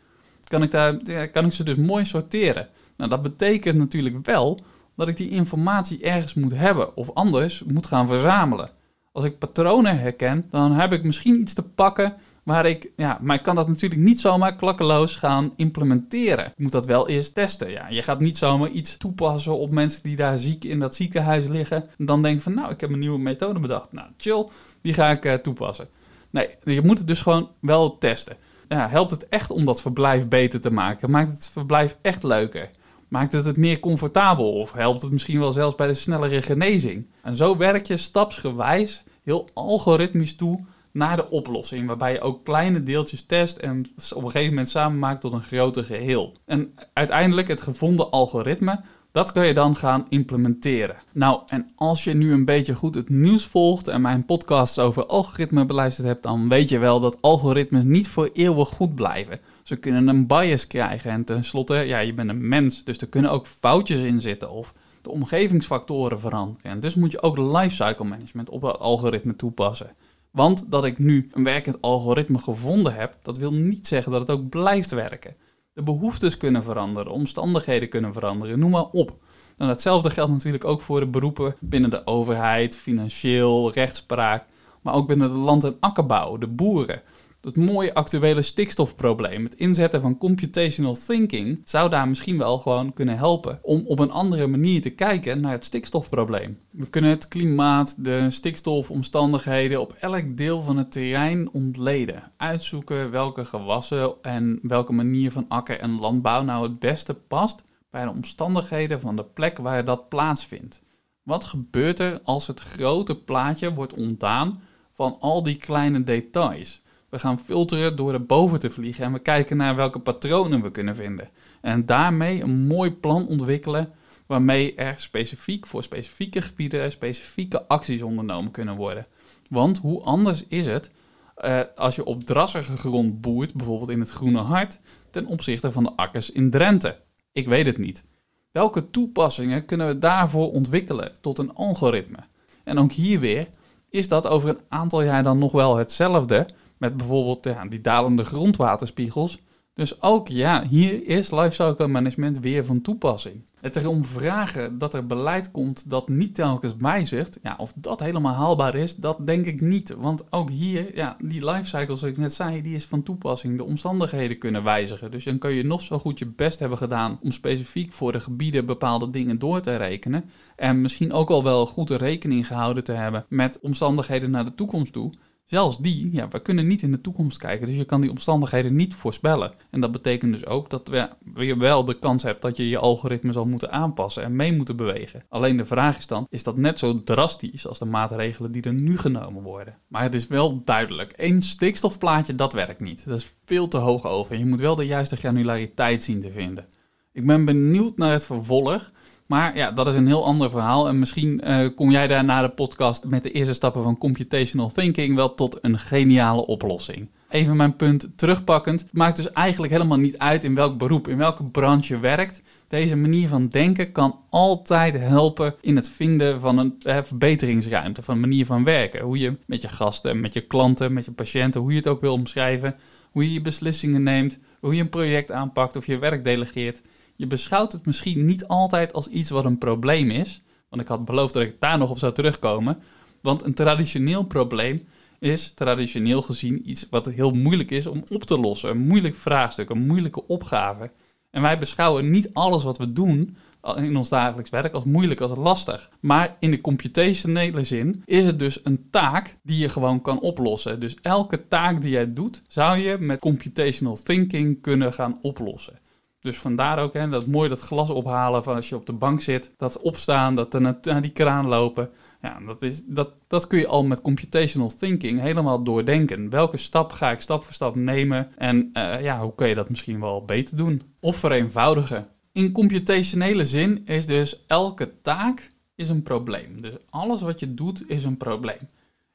Kan 0.43 0.63
ik, 0.63 0.71
daar, 0.71 0.97
kan 1.31 1.45
ik 1.45 1.51
ze 1.51 1.63
dus 1.63 1.75
mooi 1.75 2.05
sorteren? 2.05 2.67
Nou, 2.97 3.09
dat 3.09 3.21
betekent 3.21 3.77
natuurlijk 3.77 4.25
wel 4.25 4.59
dat 4.95 5.07
ik 5.07 5.17
die 5.17 5.29
informatie 5.29 6.01
ergens 6.01 6.33
moet 6.33 6.55
hebben 6.55 6.95
of 6.95 7.13
anders 7.13 7.63
moet 7.63 7.85
gaan 7.85 8.07
verzamelen. 8.07 8.69
Als 9.13 9.25
ik 9.25 9.37
patronen 9.37 9.99
herken, 9.99 10.45
dan 10.49 10.71
heb 10.71 10.93
ik 10.93 11.03
misschien 11.03 11.39
iets 11.39 11.53
te 11.53 11.63
pakken 11.63 12.13
waar 12.43 12.65
ik, 12.65 12.91
ja, 12.95 13.19
maar 13.21 13.35
ik 13.35 13.43
kan 13.43 13.55
dat 13.55 13.67
natuurlijk 13.67 14.01
niet 14.01 14.19
zomaar 14.19 14.55
klakkeloos 14.55 15.15
gaan 15.15 15.53
implementeren. 15.55 16.45
Ik 16.45 16.57
moet 16.57 16.71
dat 16.71 16.85
wel 16.85 17.07
eerst 17.07 17.33
testen. 17.33 17.71
Ja, 17.71 17.87
je 17.89 18.01
gaat 18.01 18.19
niet 18.19 18.37
zomaar 18.37 18.69
iets 18.69 18.97
toepassen 18.97 19.57
op 19.57 19.71
mensen 19.71 20.03
die 20.03 20.15
daar 20.15 20.37
ziek 20.37 20.63
in 20.63 20.79
dat 20.79 20.95
ziekenhuis 20.95 21.47
liggen. 21.47 21.89
En 21.97 22.05
dan 22.05 22.21
denk 22.21 22.41
van, 22.41 22.53
nou, 22.53 22.71
ik 22.71 22.81
heb 22.81 22.91
een 22.91 22.99
nieuwe 22.99 23.19
methode 23.19 23.59
bedacht. 23.59 23.91
Nou, 23.91 24.07
chill, 24.17 24.47
die 24.81 24.93
ga 24.93 25.09
ik 25.09 25.25
uh, 25.25 25.33
toepassen. 25.33 25.87
Nee, 26.29 26.49
je 26.63 26.81
moet 26.81 26.97
het 26.97 27.07
dus 27.07 27.21
gewoon 27.21 27.49
wel 27.59 27.97
testen. 27.97 28.37
Ja, 28.67 28.89
helpt 28.89 29.11
het 29.11 29.29
echt 29.29 29.49
om 29.51 29.65
dat 29.65 29.81
verblijf 29.81 30.27
beter 30.27 30.61
te 30.61 30.71
maken? 30.71 31.09
Maakt 31.09 31.31
het 31.31 31.49
verblijf 31.49 31.97
echt 32.01 32.23
leuker? 32.23 32.69
Maakt 33.13 33.31
het 33.31 33.45
het 33.45 33.57
meer 33.57 33.79
comfortabel 33.79 34.53
of 34.53 34.71
helpt 34.71 35.01
het 35.01 35.11
misschien 35.11 35.39
wel 35.39 35.51
zelfs 35.51 35.75
bij 35.75 35.87
de 35.87 35.93
snellere 35.93 36.41
genezing? 36.41 37.05
En 37.21 37.35
zo 37.35 37.57
werk 37.57 37.87
je 37.87 37.97
stapsgewijs 37.97 39.03
heel 39.23 39.47
algoritmisch 39.53 40.35
toe 40.35 40.59
naar 40.91 41.15
de 41.15 41.29
oplossing, 41.29 41.87
waarbij 41.87 42.11
je 42.11 42.21
ook 42.21 42.43
kleine 42.43 42.83
deeltjes 42.83 43.25
test 43.25 43.57
en 43.57 43.85
op 44.15 44.23
een 44.23 44.29
gegeven 44.29 44.49
moment 44.49 44.69
samenmaakt 44.69 45.21
tot 45.21 45.33
een 45.33 45.43
groter 45.43 45.83
geheel. 45.83 46.33
En 46.45 46.73
uiteindelijk 46.93 47.47
het 47.47 47.61
gevonden 47.61 48.11
algoritme, 48.11 48.81
dat 49.11 49.31
kun 49.31 49.45
je 49.45 49.53
dan 49.53 49.75
gaan 49.75 50.05
implementeren. 50.09 50.95
Nou, 51.11 51.41
en 51.47 51.65
als 51.75 52.03
je 52.03 52.13
nu 52.13 52.31
een 52.31 52.45
beetje 52.45 52.75
goed 52.75 52.95
het 52.95 53.09
nieuws 53.09 53.45
volgt 53.45 53.87
en 53.87 54.01
mijn 54.01 54.25
podcasts 54.25 54.79
over 54.79 55.05
algoritme 55.05 55.65
beluisterd 55.65 56.07
hebt, 56.07 56.23
dan 56.23 56.49
weet 56.49 56.69
je 56.69 56.79
wel 56.79 56.99
dat 56.99 57.17
algoritmes 57.21 57.83
niet 57.83 58.07
voor 58.07 58.29
eeuwig 58.33 58.69
goed 58.69 58.95
blijven. 58.95 59.39
Ze 59.63 59.75
kunnen 59.75 60.07
een 60.07 60.27
bias 60.27 60.67
krijgen 60.67 61.11
en 61.11 61.23
tenslotte, 61.23 61.75
ja, 61.75 61.99
je 61.99 62.13
bent 62.13 62.29
een 62.29 62.47
mens, 62.47 62.83
dus 62.83 62.97
er 62.97 63.07
kunnen 63.07 63.31
ook 63.31 63.47
foutjes 63.47 63.99
in 63.99 64.21
zitten 64.21 64.49
of 64.49 64.73
de 65.01 65.09
omgevingsfactoren 65.09 66.19
veranderen. 66.19 66.71
En 66.71 66.79
dus 66.79 66.95
moet 66.95 67.11
je 67.11 67.21
ook 67.21 67.37
lifecycle 67.37 68.05
management 68.05 68.49
op 68.49 68.61
het 68.61 68.79
algoritme 68.79 69.35
toepassen. 69.35 69.95
Want 70.31 70.71
dat 70.71 70.83
ik 70.83 70.99
nu 70.99 71.29
een 71.33 71.43
werkend 71.43 71.81
algoritme 71.81 72.37
gevonden 72.37 72.93
heb, 72.93 73.17
dat 73.21 73.37
wil 73.37 73.53
niet 73.53 73.87
zeggen 73.87 74.11
dat 74.11 74.21
het 74.21 74.29
ook 74.29 74.49
blijft 74.49 74.91
werken. 74.91 75.35
De 75.73 75.83
behoeftes 75.83 76.37
kunnen 76.37 76.63
veranderen, 76.63 77.11
omstandigheden 77.11 77.89
kunnen 77.89 78.13
veranderen, 78.13 78.59
noem 78.59 78.71
maar 78.71 78.89
op. 78.89 79.17
En 79.57 79.67
hetzelfde 79.67 80.09
geldt 80.09 80.31
natuurlijk 80.31 80.65
ook 80.65 80.81
voor 80.81 80.99
de 80.99 81.07
beroepen 81.07 81.55
binnen 81.59 81.89
de 81.89 82.07
overheid, 82.07 82.77
financieel, 82.77 83.71
rechtspraak, 83.71 84.45
maar 84.81 84.93
ook 84.93 85.07
binnen 85.07 85.33
de 85.33 85.39
land- 85.39 85.63
en 85.63 85.77
akkerbouw, 85.79 86.37
de 86.37 86.47
boeren. 86.47 87.01
Het 87.43 87.55
mooie 87.55 87.93
actuele 87.93 88.41
stikstofprobleem, 88.41 89.43
het 89.43 89.55
inzetten 89.55 90.01
van 90.01 90.17
computational 90.17 90.97
thinking, 91.05 91.61
zou 91.63 91.89
daar 91.89 92.07
misschien 92.07 92.37
wel 92.37 92.57
gewoon 92.57 92.93
kunnen 92.93 93.17
helpen 93.17 93.59
om 93.61 93.83
op 93.85 93.99
een 93.99 94.11
andere 94.11 94.47
manier 94.47 94.81
te 94.81 94.89
kijken 94.89 95.41
naar 95.41 95.51
het 95.51 95.65
stikstofprobleem. 95.65 96.57
We 96.71 96.89
kunnen 96.89 97.11
het 97.11 97.27
klimaat, 97.27 98.03
de 98.03 98.29
stikstofomstandigheden 98.29 99.81
op 99.81 99.93
elk 99.93 100.37
deel 100.37 100.61
van 100.61 100.77
het 100.77 100.91
terrein 100.91 101.51
ontleden. 101.51 102.31
Uitzoeken 102.37 103.11
welke 103.11 103.45
gewassen 103.45 104.13
en 104.21 104.59
welke 104.61 104.93
manier 104.93 105.31
van 105.31 105.45
akker- 105.47 105.79
en 105.79 105.99
landbouw 105.99 106.43
nou 106.43 106.63
het 106.63 106.79
beste 106.79 107.13
past 107.13 107.63
bij 107.89 108.03
de 108.03 108.11
omstandigheden 108.11 108.99
van 108.99 109.15
de 109.15 109.25
plek 109.25 109.57
waar 109.57 109.83
dat 109.83 110.09
plaatsvindt. 110.09 110.81
Wat 111.23 111.43
gebeurt 111.43 111.99
er 111.99 112.21
als 112.23 112.47
het 112.47 112.59
grote 112.59 113.15
plaatje 113.15 113.73
wordt 113.73 113.93
ontdaan 113.93 114.61
van 114.91 115.17
al 115.19 115.43
die 115.43 115.57
kleine 115.57 116.03
details? 116.03 116.82
We 117.13 117.19
gaan 117.19 117.39
filteren 117.39 117.95
door 117.95 118.13
er 118.13 118.25
boven 118.25 118.59
te 118.59 118.69
vliegen 118.69 119.03
en 119.03 119.13
we 119.13 119.19
kijken 119.19 119.57
naar 119.57 119.75
welke 119.75 119.99
patronen 119.99 120.61
we 120.61 120.71
kunnen 120.71 120.95
vinden. 120.95 121.29
En 121.61 121.85
daarmee 121.85 122.41
een 122.41 122.67
mooi 122.67 122.91
plan 122.91 123.27
ontwikkelen 123.27 123.91
waarmee 124.27 124.75
er 124.75 124.95
specifiek 124.97 125.67
voor 125.67 125.83
specifieke 125.83 126.41
gebieden 126.41 126.91
specifieke 126.91 127.67
acties 127.67 128.01
ondernomen 128.01 128.51
kunnen 128.51 128.75
worden. 128.75 129.05
Want 129.49 129.77
hoe 129.77 130.01
anders 130.01 130.47
is 130.47 130.65
het 130.65 130.91
uh, 131.37 131.59
als 131.75 131.95
je 131.95 132.05
op 132.05 132.23
drassige 132.23 132.77
grond 132.77 133.21
boert, 133.21 133.53
bijvoorbeeld 133.53 133.89
in 133.89 133.99
het 133.99 134.09
Groene 134.09 134.41
Hart, 134.41 134.79
ten 135.09 135.25
opzichte 135.25 135.71
van 135.71 135.83
de 135.83 135.91
akkers 135.95 136.31
in 136.31 136.49
Drenthe? 136.49 136.99
Ik 137.31 137.47
weet 137.47 137.65
het 137.65 137.77
niet. 137.77 138.03
Welke 138.51 138.89
toepassingen 138.89 139.65
kunnen 139.65 139.87
we 139.87 139.97
daarvoor 139.97 140.51
ontwikkelen 140.51 141.11
tot 141.21 141.37
een 141.37 141.53
algoritme? 141.53 142.19
En 142.63 142.77
ook 142.77 142.91
hier 142.91 143.19
weer, 143.19 143.47
is 143.89 144.07
dat 144.07 144.27
over 144.27 144.49
een 144.49 144.61
aantal 144.69 145.01
jaar 145.01 145.23
dan 145.23 145.37
nog 145.37 145.51
wel 145.51 145.77
hetzelfde, 145.77 146.45
met 146.83 146.97
bijvoorbeeld 146.97 147.45
ja, 147.45 147.65
die 147.65 147.81
dalende 147.81 148.23
grondwaterspiegels, 148.23 149.39
dus 149.73 150.01
ook 150.01 150.27
ja, 150.27 150.67
hier 150.67 151.07
is 151.07 151.31
lifecycle 151.31 151.87
management 151.87 152.39
weer 152.39 152.65
van 152.65 152.81
toepassing. 152.81 153.43
Het 153.61 153.75
erom 153.75 154.05
vragen 154.05 154.77
dat 154.77 154.93
er 154.93 155.05
beleid 155.05 155.51
komt 155.51 155.89
dat 155.89 156.07
niet 156.07 156.35
telkens 156.35 156.73
wijzigt, 156.77 157.39
ja, 157.43 157.55
of 157.57 157.73
dat 157.75 157.99
helemaal 157.99 158.33
haalbaar 158.33 158.75
is, 158.75 158.95
dat 158.95 159.27
denk 159.27 159.45
ik 159.45 159.61
niet. 159.61 159.95
Want 159.97 160.31
ook 160.31 160.49
hier, 160.49 160.95
ja, 160.95 161.17
die 161.19 161.45
lifecycle 161.45 161.95
zoals 161.95 162.13
ik 162.13 162.17
net 162.17 162.33
zei, 162.33 162.61
die 162.61 162.75
is 162.75 162.85
van 162.85 163.03
toepassing. 163.03 163.57
De 163.57 163.63
omstandigheden 163.63 164.37
kunnen 164.37 164.63
wijzigen. 164.63 165.11
Dus 165.11 165.23
dan 165.23 165.37
kun 165.37 165.51
je 165.51 165.63
nog 165.63 165.81
zo 165.81 165.99
goed 165.99 166.19
je 166.19 166.25
best 166.25 166.59
hebben 166.59 166.77
gedaan 166.77 167.19
om 167.21 167.31
specifiek 167.31 167.93
voor 167.93 168.11
de 168.11 168.19
gebieden 168.19 168.65
bepaalde 168.65 169.09
dingen 169.09 169.39
door 169.39 169.61
te 169.61 169.73
rekenen. 169.73 170.29
En 170.55 170.81
misschien 170.81 171.13
ook 171.13 171.29
al 171.29 171.43
wel 171.43 171.65
goed 171.65 171.89
rekening 171.89 172.47
gehouden 172.47 172.83
te 172.83 172.93
hebben 172.93 173.25
met 173.29 173.59
omstandigheden 173.61 174.31
naar 174.31 174.45
de 174.45 174.55
toekomst 174.55 174.93
toe. 174.93 175.13
Zelfs 175.45 175.77
die, 175.77 176.11
ja, 176.11 176.27
we 176.27 176.41
kunnen 176.41 176.67
niet 176.67 176.81
in 176.81 176.91
de 176.91 177.01
toekomst 177.01 177.37
kijken, 177.37 177.67
dus 177.67 177.75
je 177.75 177.85
kan 177.85 178.01
die 178.01 178.09
omstandigheden 178.09 178.75
niet 178.75 178.95
voorspellen. 178.95 179.53
En 179.71 179.81
dat 179.81 179.91
betekent 179.91 180.33
dus 180.33 180.45
ook 180.45 180.69
dat 180.69 180.89
je 181.35 181.57
wel 181.57 181.85
de 181.85 181.99
kans 181.99 182.23
hebt 182.23 182.41
dat 182.41 182.57
je 182.57 182.69
je 182.69 182.77
algoritme 182.77 183.31
zal 183.31 183.45
moeten 183.45 183.71
aanpassen 183.71 184.23
en 184.23 184.35
mee 184.35 184.53
moeten 184.53 184.75
bewegen. 184.75 185.23
Alleen 185.29 185.57
de 185.57 185.65
vraag 185.65 185.97
is 185.97 186.07
dan, 186.07 186.25
is 186.29 186.43
dat 186.43 186.57
net 186.57 186.79
zo 186.79 187.03
drastisch 187.03 187.67
als 187.67 187.79
de 187.79 187.85
maatregelen 187.85 188.51
die 188.51 188.61
er 188.61 188.73
nu 188.73 188.97
genomen 188.97 189.43
worden? 189.43 189.77
Maar 189.87 190.01
het 190.01 190.13
is 190.13 190.27
wel 190.27 190.61
duidelijk, 190.61 191.11
één 191.11 191.41
stikstofplaatje, 191.41 192.35
dat 192.35 192.53
werkt 192.53 192.79
niet. 192.79 193.05
Dat 193.05 193.19
is 193.19 193.35
veel 193.45 193.67
te 193.67 193.77
hoog 193.77 194.05
over. 194.05 194.37
Je 194.37 194.45
moet 194.45 194.59
wel 194.59 194.75
de 194.75 194.85
juiste 194.85 195.15
granulariteit 195.15 196.03
zien 196.03 196.19
te 196.19 196.31
vinden. 196.31 196.65
Ik 197.11 197.25
ben 197.25 197.45
benieuwd 197.45 197.97
naar 197.97 198.11
het 198.11 198.25
vervolg. 198.25 198.91
Maar 199.25 199.57
ja, 199.57 199.71
dat 199.71 199.87
is 199.87 199.95
een 199.95 200.07
heel 200.07 200.25
ander 200.25 200.49
verhaal. 200.49 200.87
En 200.87 200.99
misschien 200.99 201.41
uh, 201.43 201.67
kom 201.75 201.91
jij 201.91 202.07
daar 202.07 202.23
na 202.23 202.41
de 202.41 202.49
podcast 202.49 203.05
met 203.05 203.23
de 203.23 203.31
eerste 203.31 203.53
stappen 203.53 203.83
van 203.83 203.97
computational 203.97 204.71
thinking 204.71 205.15
wel 205.15 205.35
tot 205.35 205.57
een 205.61 205.79
geniale 205.79 206.45
oplossing. 206.45 207.09
Even 207.29 207.55
mijn 207.55 207.75
punt 207.75 208.07
terugpakkend. 208.15 208.81
Het 208.81 208.93
maakt 208.93 209.15
dus 209.15 209.31
eigenlijk 209.31 209.73
helemaal 209.73 209.97
niet 209.97 210.17
uit 210.17 210.43
in 210.43 210.55
welk 210.55 210.77
beroep, 210.77 211.07
in 211.07 211.17
welke 211.17 211.43
branche 211.43 211.93
je 211.93 211.99
werkt. 211.99 212.41
Deze 212.67 212.95
manier 212.95 213.27
van 213.27 213.47
denken 213.47 213.91
kan 213.91 214.19
altijd 214.29 214.93
helpen 214.93 215.55
in 215.61 215.75
het 215.75 215.89
vinden 215.89 216.39
van 216.39 216.57
een 216.57 216.75
eh, 216.83 216.97
verbeteringsruimte, 217.03 218.01
van 218.03 218.13
een 218.13 218.19
manier 218.19 218.45
van 218.45 218.63
werken. 218.63 219.01
Hoe 219.01 219.17
je 219.17 219.37
met 219.45 219.61
je 219.61 219.67
gasten, 219.67 220.19
met 220.19 220.33
je 220.33 220.41
klanten, 220.41 220.93
met 220.93 221.05
je 221.05 221.11
patiënten, 221.11 221.61
hoe 221.61 221.71
je 221.71 221.77
het 221.77 221.87
ook 221.87 222.01
wil 222.01 222.13
omschrijven, 222.13 222.75
hoe 223.11 223.23
je 223.23 223.33
je 223.33 223.41
beslissingen 223.41 224.03
neemt, 224.03 224.39
hoe 224.59 224.75
je 224.75 224.81
een 224.81 224.89
project 224.89 225.31
aanpakt 225.31 225.75
of 225.75 225.85
je 225.85 225.97
werk 225.97 226.23
delegeert. 226.23 226.81
Je 227.23 227.29
beschouwt 227.29 227.71
het 227.71 227.85
misschien 227.85 228.25
niet 228.25 228.47
altijd 228.47 228.93
als 228.93 229.07
iets 229.07 229.29
wat 229.29 229.45
een 229.45 229.57
probleem 229.57 230.09
is. 230.09 230.41
Want 230.69 230.81
ik 230.81 230.87
had 230.87 231.05
beloofd 231.05 231.33
dat 231.33 231.43
ik 231.43 231.59
daar 231.59 231.77
nog 231.77 231.89
op 231.89 231.99
zou 231.99 232.13
terugkomen. 232.13 232.77
Want 233.21 233.43
een 233.43 233.53
traditioneel 233.53 234.23
probleem 234.23 234.87
is 235.19 235.51
traditioneel 235.51 236.21
gezien 236.21 236.69
iets 236.69 236.87
wat 236.89 237.05
heel 237.05 237.31
moeilijk 237.31 237.71
is 237.71 237.87
om 237.87 238.03
op 238.09 238.23
te 238.23 238.39
lossen. 238.39 238.69
Een 238.69 238.87
moeilijk 238.87 239.15
vraagstuk, 239.15 239.69
een 239.69 239.85
moeilijke 239.85 240.27
opgave. 240.27 240.91
En 241.29 241.41
wij 241.41 241.57
beschouwen 241.57 242.09
niet 242.09 242.29
alles 242.33 242.63
wat 242.63 242.77
we 242.77 242.91
doen 242.91 243.37
in 243.75 243.95
ons 243.95 244.09
dagelijks 244.09 244.49
werk 244.49 244.73
als 244.73 244.83
moeilijk, 244.83 245.21
als 245.21 245.37
lastig. 245.37 245.89
Maar 245.99 246.35
in 246.39 246.51
de 246.51 246.61
computationele 246.61 247.63
zin 247.63 248.01
is 248.05 248.25
het 248.25 248.39
dus 248.39 248.59
een 248.63 248.87
taak 248.89 249.37
die 249.43 249.57
je 249.57 249.69
gewoon 249.69 250.01
kan 250.01 250.19
oplossen. 250.19 250.79
Dus 250.79 250.95
elke 251.01 251.47
taak 251.47 251.81
die 251.81 251.91
jij 251.91 252.13
doet, 252.13 252.41
zou 252.47 252.77
je 252.77 252.97
met 252.97 253.19
computational 253.19 253.95
thinking 253.95 254.61
kunnen 254.61 254.93
gaan 254.93 255.19
oplossen. 255.21 255.82
Dus 256.23 256.37
vandaar 256.37 256.79
ook 256.79 256.93
hè, 256.93 257.09
dat 257.09 257.25
mooi 257.25 257.49
dat 257.49 257.59
glas 257.59 257.89
ophalen 257.89 258.43
van 258.43 258.55
als 258.55 258.69
je 258.69 258.75
op 258.75 258.85
de 258.85 258.93
bank 258.93 259.21
zit. 259.21 259.53
Dat 259.57 259.81
opstaan, 259.81 260.35
dat 260.35 260.59
naar, 260.59 260.77
naar 260.81 261.01
die 261.01 261.11
kraan 261.11 261.47
lopen. 261.47 261.89
Ja, 262.21 262.39
dat, 262.45 262.61
is, 262.61 262.81
dat, 262.85 263.09
dat 263.27 263.47
kun 263.47 263.59
je 263.59 263.67
al 263.67 263.83
met 263.83 264.01
computational 264.01 264.75
thinking 264.77 265.19
helemaal 265.19 265.63
doordenken. 265.63 266.29
Welke 266.29 266.57
stap 266.57 266.91
ga 266.91 267.11
ik 267.11 267.19
stap 267.19 267.43
voor 267.43 267.53
stap 267.53 267.75
nemen? 267.75 268.31
En 268.37 268.69
uh, 268.73 269.01
ja, 269.01 269.21
hoe 269.21 269.35
kun 269.35 269.47
je 269.47 269.55
dat 269.55 269.69
misschien 269.69 269.99
wel 269.99 270.25
beter 270.25 270.57
doen? 270.57 270.81
Of 270.99 271.15
vereenvoudigen. 271.15 272.07
In 272.31 272.51
computationele 272.51 273.45
zin 273.45 273.85
is 273.85 274.05
dus 274.05 274.43
elke 274.47 275.01
taak 275.01 275.51
is 275.75 275.89
een 275.89 276.03
probleem. 276.03 276.61
Dus 276.61 276.73
alles 276.89 277.21
wat 277.21 277.39
je 277.39 277.53
doet 277.53 277.89
is 277.89 278.03
een 278.03 278.17
probleem. 278.17 278.67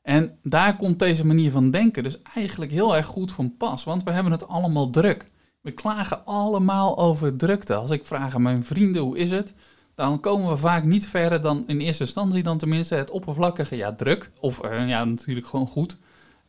En 0.02 0.38
daar 0.42 0.76
komt 0.76 0.98
deze 0.98 1.26
manier 1.26 1.50
van 1.50 1.70
denken 1.70 2.02
dus 2.02 2.22
eigenlijk 2.34 2.70
heel 2.70 2.96
erg 2.96 3.06
goed 3.06 3.32
van 3.32 3.56
pas. 3.56 3.84
Want 3.84 4.02
we 4.02 4.10
hebben 4.10 4.32
het 4.32 4.48
allemaal 4.48 4.90
druk. 4.90 5.26
We 5.60 5.70
klagen 5.70 6.24
allemaal 6.24 6.98
over 6.98 7.36
drukte. 7.36 7.74
Als 7.74 7.90
ik 7.90 8.04
vraag 8.04 8.34
aan 8.34 8.42
mijn 8.42 8.64
vrienden 8.64 9.02
hoe 9.02 9.18
is 9.18 9.30
het, 9.30 9.54
dan 9.94 10.20
komen 10.20 10.48
we 10.48 10.56
vaak 10.56 10.84
niet 10.84 11.06
verder 11.06 11.40
dan 11.40 11.64
in 11.66 11.80
eerste 11.80 12.02
instantie 12.02 12.42
dan 12.42 12.58
tenminste 12.58 12.94
het 12.94 13.10
oppervlakkige 13.10 13.76
ja 13.76 13.94
druk. 13.94 14.30
Of 14.40 14.64
uh, 14.64 14.88
ja 14.88 15.04
natuurlijk 15.04 15.46
gewoon 15.46 15.66
goed. 15.66 15.96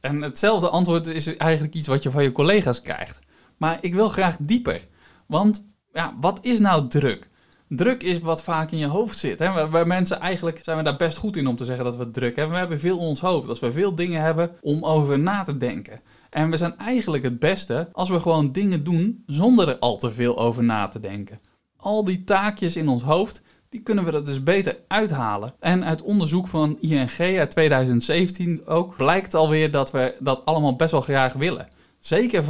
En 0.01 0.21
hetzelfde 0.21 0.69
antwoord 0.69 1.07
is 1.07 1.37
eigenlijk 1.37 1.73
iets 1.73 1.87
wat 1.87 2.03
je 2.03 2.11
van 2.11 2.23
je 2.23 2.31
collega's 2.31 2.81
krijgt. 2.81 3.19
Maar 3.57 3.77
ik 3.81 3.93
wil 3.93 4.09
graag 4.09 4.37
dieper. 4.39 4.87
Want 5.27 5.67
ja, 5.93 6.13
wat 6.19 6.39
is 6.41 6.59
nou 6.59 6.87
druk? 6.87 7.29
Druk 7.67 8.03
is 8.03 8.19
wat 8.19 8.43
vaak 8.43 8.71
in 8.71 8.77
je 8.77 8.87
hoofd 8.87 9.17
zit. 9.17 9.39
Hè? 9.39 9.69
Wij 9.69 9.85
mensen 9.85 10.19
eigenlijk 10.19 10.63
zijn 10.63 10.77
we 10.77 10.83
daar 10.83 10.95
best 10.95 11.17
goed 11.17 11.35
in 11.35 11.47
om 11.47 11.55
te 11.55 11.65
zeggen 11.65 11.85
dat 11.85 11.97
we 11.97 12.11
druk 12.11 12.35
hebben. 12.35 12.53
We 12.53 12.59
hebben 12.59 12.79
veel 12.79 12.97
in 12.97 13.03
ons 13.03 13.19
hoofd. 13.19 13.49
Als 13.49 13.59
we 13.59 13.71
veel 13.71 13.95
dingen 13.95 14.21
hebben 14.21 14.51
om 14.61 14.83
over 14.83 15.19
na 15.19 15.43
te 15.43 15.57
denken. 15.57 15.99
En 16.29 16.49
we 16.49 16.57
zijn 16.57 16.77
eigenlijk 16.77 17.23
het 17.23 17.39
beste 17.39 17.89
als 17.91 18.09
we 18.09 18.19
gewoon 18.19 18.51
dingen 18.51 18.83
doen 18.83 19.23
zonder 19.25 19.69
er 19.69 19.79
al 19.79 19.97
te 19.97 20.11
veel 20.11 20.37
over 20.37 20.63
na 20.63 20.87
te 20.87 20.99
denken. 20.99 21.39
Al 21.77 22.03
die 22.03 22.23
taakjes 22.23 22.75
in 22.75 22.87
ons 22.87 23.03
hoofd, 23.03 23.41
die 23.69 23.81
kunnen 23.81 24.05
we 24.05 24.11
er 24.11 24.25
dus 24.25 24.43
beter 24.43 24.79
uithalen. 24.87 25.53
En 25.59 25.85
uit 25.85 26.01
onderzoek 26.01 26.47
van 26.47 26.77
ING 26.79 27.19
uit 27.19 27.51
2017 27.51 28.65
ook 28.65 28.97
blijkt 28.97 29.33
alweer 29.33 29.71
dat 29.71 29.91
we 29.91 30.15
dat 30.19 30.45
allemaal 30.45 30.75
best 30.75 30.91
wel 30.91 31.01
graag 31.01 31.33
willen. 31.33 31.67
Zeker 31.99 32.43
25% 32.43 32.45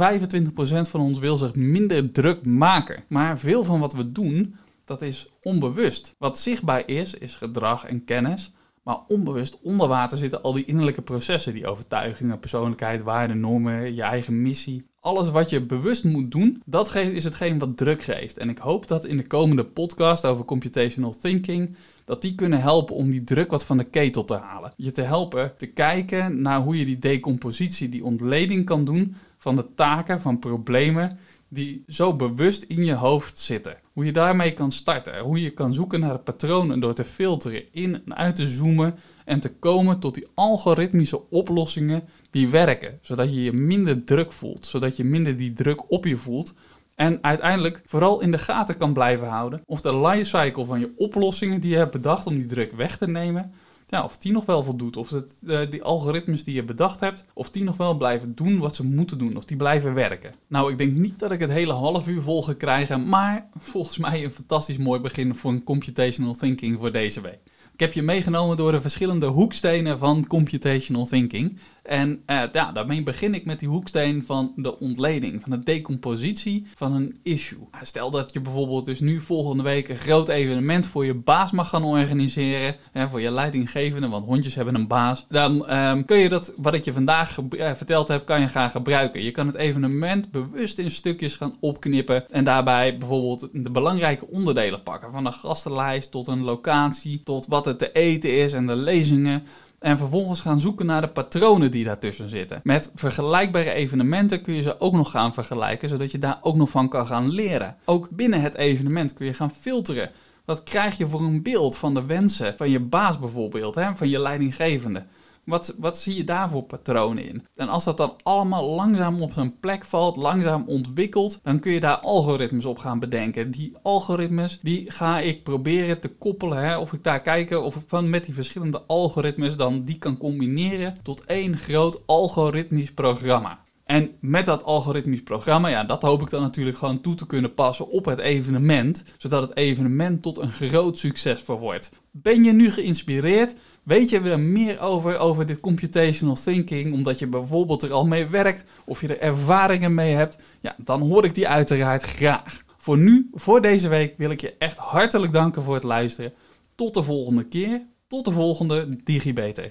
van 0.80 1.00
ons 1.00 1.18
wil 1.18 1.36
zich 1.36 1.54
minder 1.54 2.12
druk 2.12 2.44
maken. 2.44 3.04
Maar 3.08 3.38
veel 3.38 3.64
van 3.64 3.80
wat 3.80 3.92
we 3.92 4.12
doen, 4.12 4.56
dat 4.84 5.02
is 5.02 5.28
onbewust. 5.42 6.14
Wat 6.18 6.38
zichtbaar 6.38 6.88
is, 6.88 7.14
is 7.14 7.34
gedrag 7.34 7.84
en 7.84 8.04
kennis. 8.04 8.52
Maar 8.82 8.98
onbewust 9.08 9.58
onder 9.62 9.88
water 9.88 10.18
zitten 10.18 10.42
al 10.42 10.52
die 10.52 10.64
innerlijke 10.64 11.02
processen, 11.02 11.54
die 11.54 11.66
overtuigingen, 11.66 12.38
persoonlijkheid, 12.38 13.02
waarden, 13.02 13.40
normen, 13.40 13.94
je 13.94 14.02
eigen 14.02 14.42
missie. 14.42 14.88
Alles 15.00 15.30
wat 15.30 15.50
je 15.50 15.66
bewust 15.66 16.04
moet 16.04 16.30
doen, 16.30 16.62
dat 16.66 16.94
is 16.94 17.24
hetgeen 17.24 17.58
wat 17.58 17.76
druk 17.76 18.02
geeft. 18.02 18.36
En 18.36 18.48
ik 18.48 18.58
hoop 18.58 18.88
dat 18.88 19.04
in 19.04 19.16
de 19.16 19.26
komende 19.26 19.64
podcast 19.64 20.24
over 20.24 20.44
computational 20.44 21.14
thinking, 21.20 21.76
dat 22.04 22.22
die 22.22 22.34
kunnen 22.34 22.60
helpen 22.60 22.94
om 22.94 23.10
die 23.10 23.24
druk 23.24 23.50
wat 23.50 23.64
van 23.64 23.78
de 23.78 23.84
ketel 23.84 24.24
te 24.24 24.34
halen. 24.34 24.72
Je 24.76 24.92
te 24.92 25.02
helpen 25.02 25.56
te 25.56 25.66
kijken 25.66 26.42
naar 26.42 26.60
hoe 26.60 26.78
je 26.78 26.84
die 26.84 26.98
decompositie, 26.98 27.88
die 27.88 28.04
ontleding 28.04 28.64
kan 28.64 28.84
doen 28.84 29.16
van 29.38 29.56
de 29.56 29.74
taken, 29.74 30.20
van 30.20 30.38
problemen 30.38 31.18
die 31.52 31.84
zo 31.88 32.14
bewust 32.14 32.62
in 32.62 32.84
je 32.84 32.94
hoofd 32.94 33.38
zitten. 33.38 33.76
Hoe 33.92 34.04
je 34.04 34.12
daarmee 34.12 34.52
kan 34.52 34.72
starten. 34.72 35.18
Hoe 35.18 35.42
je 35.42 35.50
kan 35.50 35.74
zoeken 35.74 36.00
naar 36.00 36.18
patronen 36.18 36.80
door 36.80 36.94
te 36.94 37.04
filteren, 37.04 37.72
in 37.72 37.94
en 37.94 38.16
uit 38.16 38.34
te 38.34 38.46
zoomen 38.46 38.98
en 39.24 39.40
te 39.40 39.54
komen 39.54 39.98
tot 39.98 40.14
die 40.14 40.26
algoritmische 40.34 41.30
oplossingen 41.30 42.02
die 42.30 42.48
werken. 42.48 42.98
Zodat 43.02 43.34
je 43.34 43.42
je 43.42 43.52
minder 43.52 44.04
druk 44.04 44.32
voelt, 44.32 44.66
zodat 44.66 44.96
je 44.96 45.04
minder 45.04 45.36
die 45.36 45.52
druk 45.52 45.90
op 45.90 46.04
je 46.04 46.16
voelt. 46.16 46.54
En 46.94 47.18
uiteindelijk 47.22 47.82
vooral 47.84 48.20
in 48.20 48.30
de 48.30 48.38
gaten 48.38 48.76
kan 48.76 48.92
blijven 48.92 49.28
houden 49.28 49.62
of 49.66 49.80
de 49.80 49.96
lifecycle 49.96 50.64
van 50.64 50.80
je 50.80 50.92
oplossingen 50.96 51.60
die 51.60 51.70
je 51.70 51.76
hebt 51.76 51.90
bedacht 51.90 52.26
om 52.26 52.34
die 52.34 52.46
druk 52.46 52.72
weg 52.72 52.96
te 52.96 53.08
nemen, 53.08 53.52
ja, 53.90 54.04
of 54.04 54.18
die 54.18 54.32
nog 54.32 54.46
wel 54.46 54.62
voldoet. 54.62 54.96
Of 54.96 55.10
het, 55.10 55.36
uh, 55.44 55.70
die 55.70 55.82
algoritmes 55.82 56.44
die 56.44 56.54
je 56.54 56.64
bedacht 56.64 57.00
hebt, 57.00 57.24
of 57.34 57.50
die 57.50 57.64
nog 57.64 57.76
wel 57.76 57.96
blijven 57.96 58.34
doen 58.34 58.58
wat 58.58 58.76
ze 58.76 58.84
moeten 58.84 59.18
doen. 59.18 59.36
Of 59.36 59.44
die 59.44 59.56
blijven 59.56 59.94
werken. 59.94 60.34
Nou, 60.46 60.72
ik 60.72 60.78
denk 60.78 60.92
niet 60.92 61.18
dat 61.18 61.30
ik 61.30 61.40
het 61.40 61.50
hele 61.50 61.72
half 61.72 62.08
uur 62.08 62.22
vol 62.22 62.42
ga 62.42 62.52
krijgen. 62.52 63.08
Maar 63.08 63.48
volgens 63.58 63.98
mij 63.98 64.24
een 64.24 64.30
fantastisch 64.30 64.78
mooi 64.78 65.00
begin 65.00 65.34
voor 65.34 65.50
een 65.50 65.64
computational 65.64 66.34
thinking 66.34 66.78
voor 66.78 66.92
deze 66.92 67.20
week. 67.20 67.38
Ik 67.72 67.86
heb 67.86 67.94
je 67.94 68.02
meegenomen 68.02 68.56
door 68.56 68.72
de 68.72 68.80
verschillende 68.80 69.26
hoekstenen 69.26 69.98
van 69.98 70.26
computational 70.26 71.06
thinking. 71.06 71.58
En 71.90 72.22
uh, 72.26 72.42
ja, 72.52 72.72
daarmee 72.72 73.02
begin 73.02 73.34
ik 73.34 73.44
met 73.44 73.58
die 73.58 73.68
hoeksteen 73.68 74.22
van 74.22 74.52
de 74.56 74.78
ontleding, 74.78 75.40
van 75.40 75.50
de 75.50 75.62
decompositie 75.62 76.66
van 76.74 76.92
een 76.92 77.18
issue. 77.22 77.58
Stel 77.82 78.10
dat 78.10 78.32
je 78.32 78.40
bijvoorbeeld 78.40 78.84
dus 78.84 79.00
nu 79.00 79.20
volgende 79.20 79.62
week 79.62 79.88
een 79.88 79.96
groot 79.96 80.28
evenement 80.28 80.86
voor 80.86 81.04
je 81.04 81.14
baas 81.14 81.50
mag 81.50 81.68
gaan 81.68 81.84
organiseren, 81.84 82.76
hè, 82.92 83.08
voor 83.08 83.20
je 83.20 83.30
leidinggevende, 83.30 84.08
want 84.08 84.26
hondjes 84.26 84.54
hebben 84.54 84.74
een 84.74 84.86
baas. 84.86 85.26
Dan 85.28 85.76
um, 85.76 86.04
kun 86.04 86.18
je 86.18 86.28
dat, 86.28 86.52
wat 86.56 86.74
ik 86.74 86.84
je 86.84 86.92
vandaag 86.92 87.38
uh, 87.38 87.74
verteld 87.74 88.08
heb, 88.08 88.26
kan 88.26 88.40
je 88.40 88.48
gaan 88.48 88.70
gebruiken. 88.70 89.22
Je 89.22 89.30
kan 89.30 89.46
het 89.46 89.56
evenement 89.56 90.30
bewust 90.30 90.78
in 90.78 90.90
stukjes 90.90 91.36
gaan 91.36 91.54
opknippen 91.60 92.30
en 92.30 92.44
daarbij 92.44 92.98
bijvoorbeeld 92.98 93.48
de 93.52 93.70
belangrijke 93.70 94.26
onderdelen 94.26 94.82
pakken. 94.82 95.10
Van 95.10 95.26
een 95.26 95.32
gastenlijst 95.32 96.10
tot 96.10 96.26
een 96.26 96.42
locatie, 96.42 97.20
tot 97.22 97.46
wat 97.46 97.64
het 97.64 97.78
te 97.78 97.92
eten 97.92 98.38
is 98.38 98.52
en 98.52 98.66
de 98.66 98.76
lezingen. 98.76 99.42
En 99.80 99.98
vervolgens 99.98 100.40
gaan 100.40 100.60
zoeken 100.60 100.86
naar 100.86 101.00
de 101.00 101.08
patronen 101.08 101.70
die 101.70 101.84
daartussen 101.84 102.28
zitten. 102.28 102.60
Met 102.62 102.90
vergelijkbare 102.94 103.72
evenementen 103.72 104.42
kun 104.42 104.54
je 104.54 104.62
ze 104.62 104.80
ook 104.80 104.92
nog 104.92 105.10
gaan 105.10 105.34
vergelijken, 105.34 105.88
zodat 105.88 106.10
je 106.10 106.18
daar 106.18 106.38
ook 106.42 106.56
nog 106.56 106.70
van 106.70 106.88
kan 106.88 107.06
gaan 107.06 107.30
leren. 107.30 107.76
Ook 107.84 108.08
binnen 108.10 108.40
het 108.40 108.54
evenement 108.54 109.12
kun 109.12 109.26
je 109.26 109.34
gaan 109.34 109.50
filteren. 109.50 110.10
Wat 110.44 110.62
krijg 110.62 110.98
je 110.98 111.08
voor 111.08 111.20
een 111.20 111.42
beeld 111.42 111.76
van 111.76 111.94
de 111.94 112.04
wensen 112.04 112.54
van 112.56 112.70
je 112.70 112.80
baas 112.80 113.18
bijvoorbeeld, 113.18 113.74
hè, 113.74 113.96
van 113.96 114.08
je 114.08 114.18
leidinggevende? 114.18 115.04
Wat, 115.50 115.74
wat 115.78 115.98
zie 115.98 116.16
je 116.16 116.24
daar 116.24 116.50
voor 116.50 116.62
patronen 116.62 117.28
in? 117.28 117.46
En 117.56 117.68
als 117.68 117.84
dat 117.84 117.96
dan 117.96 118.16
allemaal 118.22 118.74
langzaam 118.74 119.20
op 119.20 119.32
zijn 119.32 119.58
plek 119.60 119.84
valt, 119.84 120.16
langzaam 120.16 120.64
ontwikkelt, 120.66 121.38
dan 121.42 121.60
kun 121.60 121.72
je 121.72 121.80
daar 121.80 121.98
algoritmes 121.98 122.64
op 122.64 122.78
gaan 122.78 122.98
bedenken. 122.98 123.50
Die 123.50 123.72
algoritmes, 123.82 124.58
die 124.62 124.90
ga 124.90 125.18
ik 125.18 125.42
proberen 125.42 126.00
te 126.00 126.08
koppelen, 126.08 126.64
hè, 126.64 126.78
of 126.78 126.92
ik 126.92 127.04
daar 127.04 127.20
kijken 127.22 127.62
of 127.62 127.76
ik 127.76 127.82
van 127.86 128.10
met 128.10 128.24
die 128.24 128.34
verschillende 128.34 128.82
algoritmes 128.86 129.56
dan 129.56 129.84
die 129.84 129.98
kan 129.98 130.16
combineren 130.16 130.98
tot 131.02 131.24
één 131.24 131.56
groot 131.56 132.02
algoritmisch 132.06 132.92
programma. 132.92 133.58
En 133.90 134.10
met 134.20 134.46
dat 134.46 134.64
algoritmisch 134.64 135.22
programma, 135.22 135.68
ja, 135.68 135.84
dat 135.84 136.02
hoop 136.02 136.22
ik 136.22 136.30
dan 136.30 136.42
natuurlijk 136.42 136.76
gewoon 136.76 137.00
toe 137.00 137.14
te 137.14 137.26
kunnen 137.26 137.54
passen 137.54 137.88
op 137.88 138.04
het 138.04 138.18
evenement, 138.18 139.04
zodat 139.18 139.42
het 139.42 139.56
evenement 139.56 140.22
tot 140.22 140.38
een 140.38 140.50
groot 140.50 140.98
succes 140.98 141.44
wordt. 141.46 141.90
Ben 142.10 142.44
je 142.44 142.52
nu 142.52 142.70
geïnspireerd? 142.70 143.54
Weet 143.90 144.10
je 144.10 144.20
er 144.20 144.40
meer 144.40 144.80
over, 144.80 145.18
over 145.18 145.46
dit 145.46 145.60
computational 145.60 146.34
thinking, 146.34 146.92
omdat 146.92 147.18
je 147.18 147.26
bijvoorbeeld 147.26 147.82
er 147.82 147.92
al 147.92 148.06
mee 148.06 148.26
werkt 148.26 148.64
of 148.84 149.00
je 149.00 149.06
er 149.08 149.20
ervaringen 149.20 149.94
mee 149.94 150.14
hebt? 150.14 150.38
Ja, 150.60 150.74
dan 150.78 151.00
hoor 151.00 151.24
ik 151.24 151.34
die 151.34 151.48
uiteraard 151.48 152.02
graag. 152.02 152.62
Voor 152.78 152.98
nu, 152.98 153.28
voor 153.32 153.62
deze 153.62 153.88
week, 153.88 154.14
wil 154.16 154.30
ik 154.30 154.40
je 154.40 154.54
echt 154.58 154.76
hartelijk 154.76 155.32
danken 155.32 155.62
voor 155.62 155.74
het 155.74 155.82
luisteren. 155.82 156.32
Tot 156.74 156.94
de 156.94 157.02
volgende 157.02 157.44
keer. 157.44 157.82
Tot 158.08 158.24
de 158.24 158.30
volgende 158.30 158.96
DigiBeter. 159.04 159.70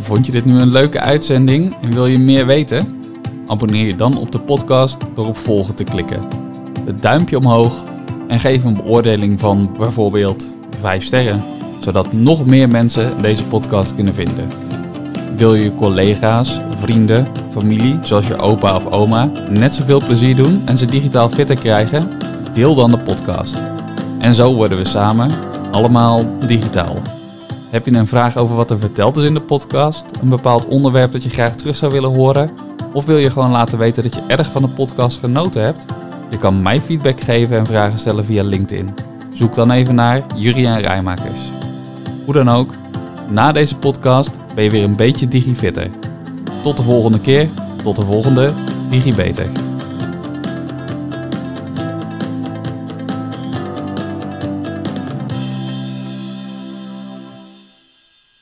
Vond 0.00 0.26
je 0.26 0.32
dit 0.32 0.44
nu 0.44 0.58
een 0.58 0.72
leuke 0.72 1.00
uitzending 1.00 1.76
en 1.82 1.92
wil 1.92 2.06
je 2.06 2.18
meer 2.18 2.46
weten? 2.46 3.02
Abonneer 3.46 3.86
je 3.86 3.94
dan 3.94 4.18
op 4.18 4.32
de 4.32 4.40
podcast 4.40 4.96
door 5.14 5.26
op 5.26 5.36
volgen 5.36 5.74
te 5.74 5.84
klikken. 5.84 6.28
Het 6.84 7.02
duimpje 7.02 7.38
omhoog 7.38 7.84
en 8.28 8.40
geef 8.40 8.64
een 8.64 8.76
beoordeling 8.76 9.40
van 9.40 9.74
bijvoorbeeld 9.78 10.52
5 10.78 11.04
sterren, 11.04 11.42
zodat 11.84 12.12
nog 12.12 12.46
meer 12.46 12.68
mensen 12.68 13.22
deze 13.22 13.44
podcast 13.44 13.94
kunnen 13.94 14.14
vinden. 14.14 14.48
Wil 15.36 15.54
je 15.54 15.62
je 15.62 15.74
collega's, 15.74 16.60
vrienden, 16.76 17.26
familie, 17.50 17.98
zoals 18.02 18.26
je 18.26 18.38
opa 18.38 18.76
of 18.76 18.86
oma, 18.86 19.30
net 19.50 19.74
zoveel 19.74 20.04
plezier 20.04 20.36
doen 20.36 20.62
en 20.64 20.78
ze 20.78 20.86
digitaal 20.86 21.28
fitter 21.28 21.56
krijgen? 21.56 22.10
Deel 22.52 22.74
dan 22.74 22.90
de 22.90 22.98
podcast. 22.98 23.56
En 24.18 24.34
zo 24.34 24.54
worden 24.54 24.78
we 24.78 24.84
samen 24.84 25.30
allemaal 25.70 26.38
digitaal. 26.46 26.96
Heb 27.70 27.86
je 27.86 27.94
een 27.94 28.06
vraag 28.06 28.36
over 28.36 28.56
wat 28.56 28.70
er 28.70 28.78
verteld 28.78 29.16
is 29.16 29.24
in 29.24 29.34
de 29.34 29.40
podcast? 29.40 30.04
Een 30.22 30.28
bepaald 30.28 30.66
onderwerp 30.66 31.12
dat 31.12 31.22
je 31.22 31.30
graag 31.30 31.54
terug 31.54 31.76
zou 31.76 31.92
willen 31.92 32.14
horen? 32.14 32.50
Of 32.92 33.04
wil 33.04 33.18
je 33.18 33.30
gewoon 33.30 33.50
laten 33.50 33.78
weten 33.78 34.02
dat 34.02 34.14
je 34.14 34.22
erg 34.26 34.50
van 34.50 34.62
de 34.62 34.68
podcast 34.68 35.18
genoten 35.18 35.62
hebt? 35.62 35.84
Je 36.30 36.38
kan 36.38 36.62
mij 36.62 36.82
feedback 36.82 37.20
geven 37.20 37.58
en 37.58 37.66
vragen 37.66 37.98
stellen 37.98 38.24
via 38.24 38.42
LinkedIn. 38.42 38.94
Zoek 39.32 39.54
dan 39.54 39.70
even 39.70 39.94
naar 39.94 40.22
Juriaan 40.34 40.80
Rijmakers. 40.80 41.53
Hoe 42.24 42.34
dan 42.34 42.48
ook, 42.48 42.74
na 43.28 43.52
deze 43.52 43.76
podcast 43.76 44.30
ben 44.54 44.64
je 44.64 44.70
weer 44.70 44.84
een 44.84 44.96
beetje 44.96 45.28
digifitter. 45.28 45.90
Tot 46.62 46.76
de 46.76 46.82
volgende 46.82 47.20
keer, 47.20 47.48
tot 47.82 47.96
de 47.96 48.04
volgende 48.04 48.52
DigiBeter. 48.90 49.46